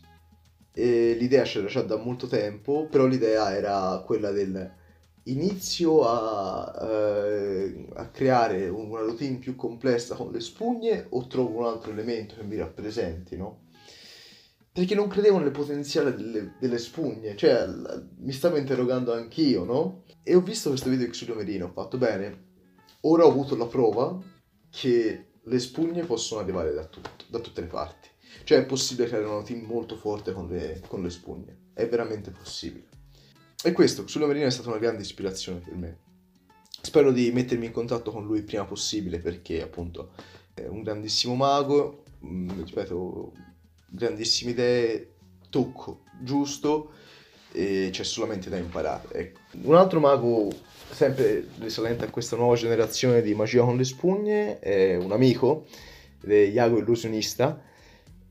E 0.73 1.13
l'idea 1.19 1.43
c'era 1.43 1.67
già 1.67 1.83
da 1.83 1.97
molto 1.97 2.25
tempo, 2.25 2.87
però 2.89 3.05
l'idea 3.05 3.55
era 3.55 4.01
quella 4.03 4.31
del 4.31 4.77
inizio 5.25 6.01
a, 6.03 6.79
eh, 6.81 7.89
a, 7.93 8.09
creare 8.09 8.69
una 8.69 9.01
routine 9.01 9.37
più 9.37 9.55
complessa 9.55 10.15
con 10.15 10.31
le 10.31 10.39
spugne 10.39 11.05
o 11.09 11.27
trovo 11.27 11.59
un 11.59 11.65
altro 11.65 11.91
elemento 11.91 12.33
che 12.33 12.43
mi 12.43 12.55
rappresenti, 12.55 13.37
no? 13.37 13.67
Perché 14.71 14.95
non 14.95 15.07
credevo 15.07 15.39
nel 15.39 15.51
potenziale 15.51 16.13
delle, 16.15 16.55
delle 16.59 16.77
spugne, 16.77 17.35
cioè 17.35 17.65
l- 17.65 18.09
mi 18.19 18.31
stavo 18.31 18.57
interrogando 18.57 19.13
anch'io, 19.13 19.63
no? 19.63 20.03
E 20.23 20.35
ho 20.35 20.41
visto 20.41 20.69
questo 20.69 20.89
video 20.89 21.05
di 21.05 21.11
Xulio 21.11 21.35
Merino, 21.35 21.65
ho 21.65 21.71
fatto 21.71 21.97
bene, 21.97 22.47
ora 23.01 23.25
ho 23.25 23.29
avuto 23.29 23.55
la 23.55 23.65
prova 23.65 24.21
che 24.69 25.25
le 25.41 25.59
spugne 25.59 26.05
possono 26.05 26.41
arrivare 26.41 26.73
da, 26.73 26.85
tutto, 26.85 27.25
da 27.29 27.39
tutte 27.39 27.61
le 27.61 27.67
parti. 27.67 28.07
Cioè 28.43 28.59
è 28.59 28.65
possibile 28.65 29.07
creare 29.07 29.25
una 29.25 29.41
team 29.41 29.65
molto 29.65 29.95
forte 29.95 30.33
con 30.33 30.47
le, 30.47 30.81
con 30.87 31.01
le 31.01 31.09
spugne, 31.09 31.71
è 31.73 31.87
veramente 31.87 32.31
possibile. 32.31 32.87
E 33.61 33.71
questo, 33.71 34.03
Xulio 34.03 34.27
Merino 34.27 34.45
è 34.45 34.51
stata 34.51 34.69
una 34.69 34.77
grande 34.77 35.01
ispirazione 35.01 35.59
per 35.59 35.75
me. 35.75 35.97
Spero 36.81 37.11
di 37.11 37.31
mettermi 37.31 37.65
in 37.65 37.71
contatto 37.71 38.11
con 38.11 38.25
lui 38.25 38.37
il 38.37 38.43
prima 38.45 38.63
possibile 38.63 39.19
perché 39.19 39.61
appunto 39.61 40.11
è 40.53 40.65
un 40.65 40.81
grandissimo 40.81 41.35
mago, 41.35 42.03
mm, 42.23 42.63
ripeto, 42.63 43.33
grandissime 43.89 44.51
idee, 44.51 45.13
tocco 45.49 46.01
giusto 46.21 46.91
e 47.51 47.89
c'è 47.91 48.03
solamente 48.03 48.49
da 48.49 48.57
imparare. 48.57 49.07
Ecco. 49.11 49.39
Un 49.63 49.75
altro 49.75 49.99
mago, 49.99 50.49
sempre 50.91 51.47
risalente 51.59 52.05
a 52.05 52.09
questa 52.09 52.35
nuova 52.35 52.55
generazione 52.55 53.21
di 53.21 53.33
magia 53.33 53.63
con 53.63 53.77
le 53.77 53.83
spugne, 53.83 54.59
è 54.59 54.95
un 54.95 55.11
amico, 55.11 55.65
è 56.25 56.33
Iago 56.33 56.77
Illusionista, 56.77 57.61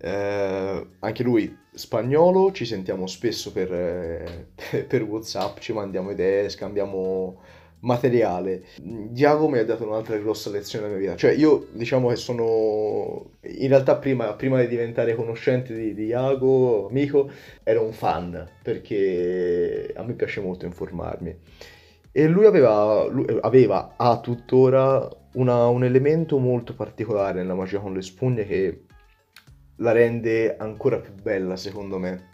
eh, 0.01 0.87
anche 0.99 1.23
lui 1.23 1.57
spagnolo, 1.73 2.53
ci 2.53 2.65
sentiamo 2.65 3.07
spesso 3.07 3.53
per, 3.53 3.73
eh, 3.73 4.47
per 4.87 5.03
Whatsapp, 5.03 5.59
ci 5.59 5.73
mandiamo 5.73 6.11
idee, 6.11 6.49
scambiamo 6.49 7.41
materiale. 7.81 8.65
Diago 8.81 9.49
mi 9.49 9.59
ha 9.59 9.65
dato 9.65 9.87
un'altra 9.87 10.17
grossa 10.17 10.51
lezione 10.51 10.87
nella 10.87 10.99
mia 10.99 11.09
vita. 11.09 11.19
Cioè, 11.19 11.33
io 11.33 11.69
diciamo 11.73 12.09
che 12.09 12.17
sono. 12.17 13.33
In 13.43 13.69
realtà, 13.69 13.97
prima, 13.97 14.35
prima 14.35 14.61
di 14.61 14.67
diventare 14.67 15.15
conoscente 15.15 15.75
di, 15.75 15.95
di 15.95 16.07
Iago, 16.07 16.89
amico, 16.89 17.31
ero 17.63 17.85
un 17.85 17.93
fan 17.93 18.49
perché 18.63 19.93
a 19.95 20.03
me 20.03 20.15
piace 20.15 20.41
molto 20.41 20.67
informarmi. 20.67 21.37
E 22.11 22.27
lui 22.27 22.47
aveva, 22.47 23.07
lui 23.07 23.27
aveva 23.41 23.95
ha 23.97 24.19
tuttora 24.19 25.09
una, 25.35 25.69
un 25.69 25.85
elemento 25.85 26.39
molto 26.39 26.75
particolare 26.75 27.41
nella 27.41 27.55
magia 27.55 27.79
con 27.79 27.93
le 27.93 28.03
spugne 28.03 28.45
che 28.45 28.85
la 29.77 29.93
rende 29.93 30.57
ancora 30.57 30.99
più 30.99 31.13
bella, 31.15 31.57
secondo 31.57 31.99
me. 31.99 32.31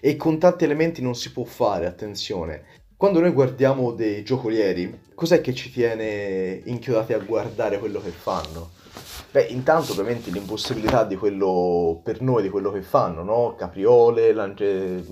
E 0.00 0.16
con 0.16 0.38
tanti 0.38 0.64
elementi 0.64 1.00
non 1.00 1.14
si 1.14 1.32
può 1.32 1.44
fare, 1.44 1.86
attenzione 1.86 2.79
quando 3.00 3.20
noi 3.20 3.30
guardiamo 3.30 3.92
dei 3.92 4.22
giocolieri, 4.22 5.04
cos'è 5.14 5.40
che 5.40 5.54
ci 5.54 5.72
tiene 5.72 6.60
inchiodati 6.66 7.14
a 7.14 7.18
guardare 7.18 7.78
quello 7.78 7.98
che 7.98 8.10
fanno? 8.10 8.72
Beh, 9.30 9.44
intanto 9.44 9.92
ovviamente 9.92 10.30
l'impossibilità 10.30 11.04
di 11.04 11.16
quello 11.16 12.02
per 12.04 12.20
noi, 12.20 12.42
di 12.42 12.50
quello 12.50 12.70
che 12.70 12.82
fanno, 12.82 13.22
no? 13.22 13.54
Capriole, 13.56 14.34
lance, 14.34 15.02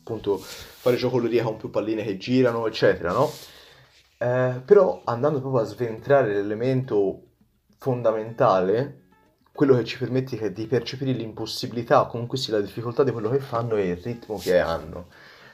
appunto 0.00 0.36
fare 0.36 0.96
giocoleria 0.96 1.42
con 1.42 1.56
più 1.56 1.70
palline 1.70 2.02
che 2.04 2.18
girano, 2.18 2.66
eccetera, 2.66 3.12
no? 3.12 3.30
Eh, 4.18 4.60
però 4.62 5.00
andando 5.06 5.40
proprio 5.40 5.62
a 5.62 5.64
sventrare 5.64 6.34
l'elemento 6.34 7.28
fondamentale, 7.78 9.04
quello 9.54 9.74
che 9.76 9.84
ci 9.84 9.96
permette 9.96 10.52
di 10.52 10.66
percepire 10.66 11.12
l'impossibilità 11.12 12.04
comunque 12.04 12.36
sia 12.36 12.52
la 12.52 12.60
difficoltà 12.60 13.02
di 13.04 13.10
quello 13.10 13.30
che 13.30 13.40
fanno 13.40 13.76
è 13.76 13.80
il 13.84 13.96
ritmo 13.96 14.36
che 14.36 14.58
hanno. 14.58 15.06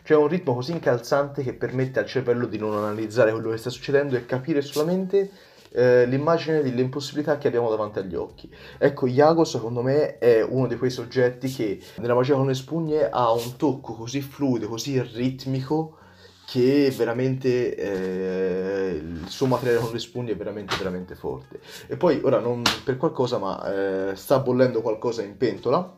Cioè 0.09 0.17
un 0.17 0.29
ritmo 0.29 0.55
così 0.55 0.73
incalzante 0.73 1.43
che 1.43 1.53
permette 1.53 1.99
al 1.99 2.07
cervello 2.07 2.47
di 2.47 2.57
non 2.57 2.75
analizzare 2.75 3.31
quello 3.31 3.51
che 3.51 3.59
sta 3.59 3.69
succedendo 3.69 4.17
e 4.17 4.25
capire 4.25 4.63
solamente 4.63 5.31
eh, 5.73 6.07
l'immagine 6.07 6.63
dell'impossibilità 6.63 7.37
che 7.37 7.47
abbiamo 7.47 7.69
davanti 7.69 7.99
agli 7.99 8.15
occhi. 8.15 8.51
Ecco, 8.79 9.07
Iago 9.07 9.45
secondo 9.45 9.83
me 9.83 10.17
è 10.17 10.43
uno 10.43 10.67
di 10.67 10.79
quei 10.79 10.89
soggetti 10.89 11.53
che 11.53 11.79
nella 11.97 12.15
magia 12.15 12.37
con 12.37 12.47
le 12.47 12.55
spugne 12.55 13.11
ha 13.11 13.31
un 13.33 13.57
tocco 13.59 13.93
così 13.93 14.23
fluido, 14.23 14.67
così 14.67 14.99
ritmico 14.99 15.99
che 16.47 16.91
veramente 16.97 17.77
eh, 17.77 18.93
il 18.95 19.29
suo 19.29 19.45
materiale 19.45 19.83
con 19.83 19.93
le 19.93 19.99
spugne 19.99 20.33
è 20.33 20.37
veramente 20.37 20.75
veramente 20.77 21.17
forte. 21.17 21.61
E 21.87 21.99
poi 21.99 22.19
ora 22.25 22.39
non 22.39 22.63
per 22.83 22.97
qualcosa, 22.97 23.37
ma 23.37 24.11
eh, 24.11 24.17
sta 24.17 24.39
bollendo 24.39 24.81
qualcosa 24.81 25.21
in 25.23 25.37
pentola. 25.37 25.97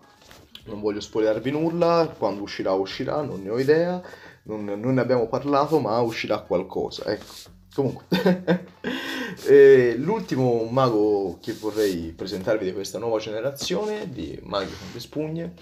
Non 0.64 0.80
voglio 0.80 1.00
spoilervi 1.00 1.50
nulla, 1.50 2.14
quando 2.16 2.42
uscirà 2.42 2.72
uscirà, 2.72 3.22
non 3.22 3.42
ne 3.42 3.50
ho 3.50 3.58
idea, 3.58 4.02
non, 4.44 4.64
non 4.64 4.94
ne 4.94 5.00
abbiamo 5.00 5.28
parlato, 5.28 5.78
ma 5.78 5.98
uscirà 6.00 6.40
qualcosa. 6.40 7.04
Ecco, 7.06 7.32
comunque. 7.74 8.04
Eh, 9.46 9.94
l'ultimo 9.96 10.64
mago 10.64 11.38
che 11.40 11.52
vorrei 11.54 12.12
presentarvi 12.12 12.64
di 12.64 12.72
questa 12.72 12.98
nuova 12.98 13.18
generazione 13.18 14.10
di 14.10 14.38
maghi 14.42 14.70
con 14.70 14.88
le 14.92 15.00
spugne 15.00 15.54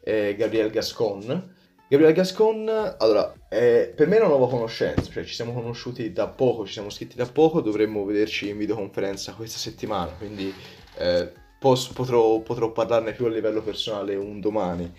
è 0.00 0.34
Gabriel 0.36 0.70
Gascon. 0.70 1.54
Gabriel 1.88 2.12
Gascon, 2.12 2.68
allora, 2.98 3.32
è 3.48 3.92
per 3.94 4.06
me 4.06 4.16
è 4.16 4.20
una 4.20 4.28
nuova 4.28 4.48
conoscenza, 4.48 5.10
cioè 5.10 5.24
ci 5.24 5.34
siamo 5.34 5.52
conosciuti 5.52 6.12
da 6.12 6.28
poco, 6.28 6.64
ci 6.64 6.72
siamo 6.72 6.88
scritti 6.88 7.16
da 7.16 7.26
poco, 7.26 7.60
dovremmo 7.60 8.04
vederci 8.04 8.48
in 8.48 8.58
videoconferenza 8.58 9.32
questa 9.32 9.58
settimana, 9.58 10.12
quindi 10.12 10.54
eh, 10.98 11.32
posso, 11.60 11.92
potrò, 11.92 12.40
potrò, 12.40 12.72
parlarne 12.72 13.12
più 13.12 13.26
a 13.26 13.28
livello 13.28 13.62
personale 13.62 14.16
un 14.16 14.40
domani. 14.40 14.92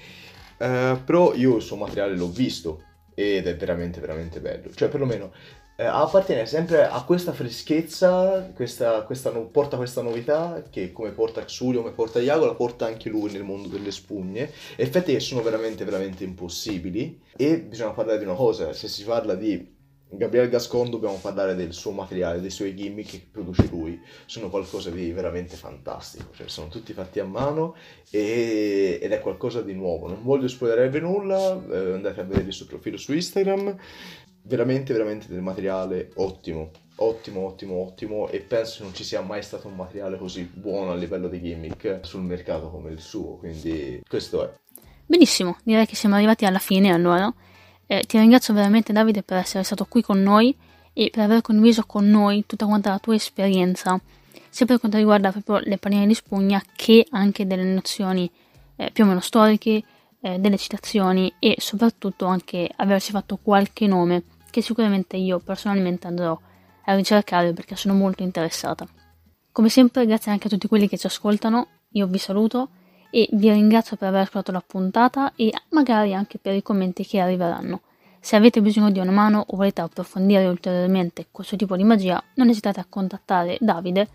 Eh, 0.57 1.01
però 1.03 1.33
io 1.33 1.57
il 1.57 1.61
suo 1.61 1.75
materiale 1.75 2.15
l'ho 2.15 2.29
visto 2.29 2.83
ed 3.13 3.47
è 3.47 3.55
veramente 3.57 3.99
veramente 3.99 4.39
bello, 4.39 4.71
cioè 4.73 4.87
perlomeno 4.87 5.31
eh, 5.81 5.85
appartiene 5.85 6.45
sempre 6.45 6.87
a 6.87 7.03
questa 7.03 7.33
freschezza, 7.33 8.51
questa, 8.53 9.01
questa 9.01 9.31
no, 9.31 9.47
porta 9.47 9.77
questa 9.77 10.03
novità 10.03 10.63
che 10.69 10.91
come 10.91 11.09
porta 11.09 11.43
Xulio, 11.43 11.81
come 11.81 11.95
porta 11.95 12.21
Iago, 12.21 12.45
la 12.45 12.53
porta 12.53 12.85
anche 12.85 13.09
lui 13.09 13.31
nel 13.31 13.43
mondo 13.43 13.67
delle 13.67 13.89
spugne. 13.89 14.51
Effetti 14.75 15.13
che 15.13 15.19
sono 15.19 15.41
veramente, 15.41 15.83
veramente 15.83 16.23
impossibili. 16.23 17.19
E 17.35 17.59
bisogna 17.61 17.93
parlare 17.93 18.19
di 18.19 18.25
una 18.25 18.35
cosa, 18.35 18.73
se 18.73 18.87
si 18.87 19.03
parla 19.03 19.33
di 19.33 19.79
Gabriele 20.13 20.49
Gascon 20.49 20.89
dobbiamo 20.89 21.15
parlare 21.15 21.55
del 21.55 21.73
suo 21.73 21.91
materiale, 21.91 22.41
dei 22.41 22.49
suoi 22.49 22.75
gimmick 22.75 23.09
che 23.09 23.27
produce 23.31 23.67
lui, 23.71 23.99
sono 24.25 24.49
qualcosa 24.49 24.89
di 24.89 25.11
veramente 25.11 25.55
fantastico, 25.55 26.31
cioè 26.33 26.49
sono 26.49 26.67
tutti 26.67 26.91
fatti 26.91 27.19
a 27.19 27.25
mano 27.25 27.75
e... 28.09 28.99
ed 29.01 29.11
è 29.11 29.19
qualcosa 29.21 29.61
di 29.61 29.73
nuovo. 29.73 30.07
Non 30.07 30.21
voglio 30.21 30.49
spoilerarvi 30.49 30.99
nulla, 30.99 31.53
eh, 31.71 31.93
andate 31.93 32.19
a 32.19 32.23
vedere 32.23 32.47
il 32.47 32.53
suo 32.53 32.65
profilo 32.65 32.97
su 32.97 33.13
Instagram, 33.13 33.77
veramente, 34.43 34.91
veramente 34.91 35.27
del 35.29 35.41
materiale 35.41 36.11
ottimo, 36.15 36.71
ottimo, 36.95 37.45
ottimo, 37.45 37.75
ottimo 37.75 38.27
e 38.29 38.39
penso 38.41 38.83
non 38.83 38.93
ci 38.93 39.05
sia 39.05 39.21
mai 39.21 39.41
stato 39.41 39.67
un 39.69 39.75
materiale 39.75 40.17
così 40.17 40.43
buono 40.43 40.91
a 40.91 40.95
livello 40.95 41.29
di 41.29 41.41
gimmick 41.41 41.99
sul 42.01 42.21
mercato 42.21 42.69
come 42.69 42.91
il 42.91 42.99
suo, 42.99 43.37
quindi 43.37 44.03
questo 44.07 44.43
è. 44.43 44.59
Benissimo, 45.05 45.57
direi 45.63 45.85
che 45.85 45.95
siamo 45.95 46.15
arrivati 46.15 46.45
alla 46.45 46.59
fine 46.59 46.91
allora. 46.91 47.33
Eh, 47.91 48.03
ti 48.07 48.17
ringrazio 48.17 48.53
veramente 48.53 48.93
Davide 48.93 49.21
per 49.21 49.39
essere 49.39 49.65
stato 49.65 49.83
qui 49.83 50.01
con 50.01 50.23
noi 50.23 50.55
e 50.93 51.09
per 51.11 51.23
aver 51.23 51.41
condiviso 51.41 51.83
con 51.85 52.07
noi 52.09 52.45
tutta 52.45 52.65
quanta 52.65 52.91
la 52.91 52.99
tua 52.99 53.15
esperienza, 53.15 53.99
sia 54.47 54.65
per 54.65 54.79
quanto 54.79 54.97
riguarda 54.97 55.29
proprio 55.29 55.59
le 55.59 55.77
palline 55.77 56.07
di 56.07 56.13
spugna 56.13 56.63
che 56.73 57.05
anche 57.09 57.45
delle 57.45 57.65
nozioni 57.65 58.31
eh, 58.77 58.91
più 58.91 59.03
o 59.03 59.07
meno 59.07 59.19
storiche, 59.19 59.83
eh, 60.21 60.39
delle 60.39 60.57
citazioni 60.57 61.33
e 61.37 61.55
soprattutto 61.57 62.27
anche 62.27 62.71
averci 62.73 63.11
fatto 63.11 63.35
qualche 63.35 63.87
nome 63.87 64.23
che 64.51 64.61
sicuramente 64.61 65.17
io 65.17 65.39
personalmente 65.39 66.07
andrò 66.07 66.39
a 66.85 66.95
ricercare 66.95 67.51
perché 67.51 67.75
sono 67.75 67.93
molto 67.93 68.23
interessata. 68.23 68.87
Come 69.51 69.67
sempre 69.67 70.05
grazie 70.05 70.31
anche 70.31 70.47
a 70.47 70.49
tutti 70.49 70.69
quelli 70.69 70.87
che 70.87 70.97
ci 70.97 71.07
ascoltano, 71.07 71.67
io 71.89 72.07
vi 72.07 72.19
saluto 72.19 72.69
e 73.11 73.29
vi 73.33 73.51
ringrazio 73.51 73.97
per 73.97 74.07
aver 74.07 74.21
ascoltato 74.21 74.51
la 74.51 74.63
puntata 74.65 75.33
e 75.35 75.51
magari 75.69 76.13
anche 76.15 76.39
per 76.39 76.55
i 76.55 76.63
commenti 76.63 77.05
che 77.05 77.19
arriveranno. 77.19 77.81
Se 78.19 78.35
avete 78.35 78.61
bisogno 78.61 78.91
di 78.91 78.99
una 78.99 79.11
mano 79.11 79.43
o 79.47 79.55
volete 79.55 79.81
approfondire 79.81 80.47
ulteriormente 80.47 81.27
questo 81.29 81.55
tipo 81.55 81.75
di 81.75 81.83
magia, 81.83 82.23
non 82.35 82.49
esitate 82.49 82.79
a 82.79 82.85
contattare 82.87 83.57
Davide 83.59 84.07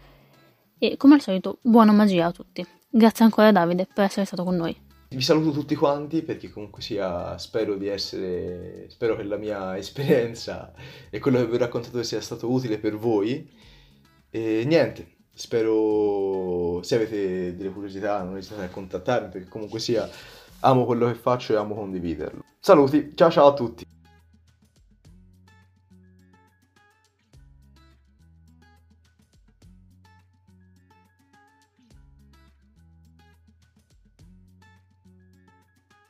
e 0.78 0.96
come 0.96 1.14
al 1.14 1.20
solito 1.20 1.58
buona 1.60 1.92
magia 1.92 2.26
a 2.26 2.32
tutti. 2.32 2.66
Grazie 2.88 3.24
ancora 3.24 3.52
Davide 3.52 3.86
per 3.92 4.04
essere 4.04 4.24
stato 4.24 4.42
con 4.44 4.56
noi. 4.56 4.76
Vi 5.08 5.20
saluto 5.20 5.50
tutti 5.52 5.74
quanti 5.74 6.22
perché 6.22 6.50
comunque 6.50 6.82
sia, 6.82 7.38
spero 7.38 7.76
di 7.76 7.86
essere, 7.86 8.86
spero 8.88 9.16
che 9.16 9.22
la 9.22 9.36
mia 9.36 9.76
esperienza 9.76 10.72
e 11.10 11.18
quello 11.18 11.38
che 11.38 11.46
vi 11.46 11.54
ho 11.54 11.58
raccontato 11.58 12.02
sia 12.02 12.20
stato 12.20 12.50
utile 12.50 12.78
per 12.78 12.96
voi. 12.96 13.48
E 14.30 14.64
niente, 14.66 15.15
spero 15.36 16.82
se 16.82 16.94
avete 16.94 17.54
delle 17.54 17.70
curiosità 17.70 18.22
non 18.22 18.38
esitate 18.38 18.64
a 18.64 18.70
contattarmi 18.70 19.28
perché 19.28 19.48
comunque 19.48 19.78
sia 19.78 20.08
amo 20.60 20.86
quello 20.86 21.06
che 21.08 21.14
faccio 21.14 21.52
e 21.52 21.56
amo 21.56 21.74
condividerlo. 21.74 22.42
Saluti, 22.58 23.12
ciao 23.14 23.30
ciao 23.30 23.48
a 23.48 23.52
tutti! 23.52 23.86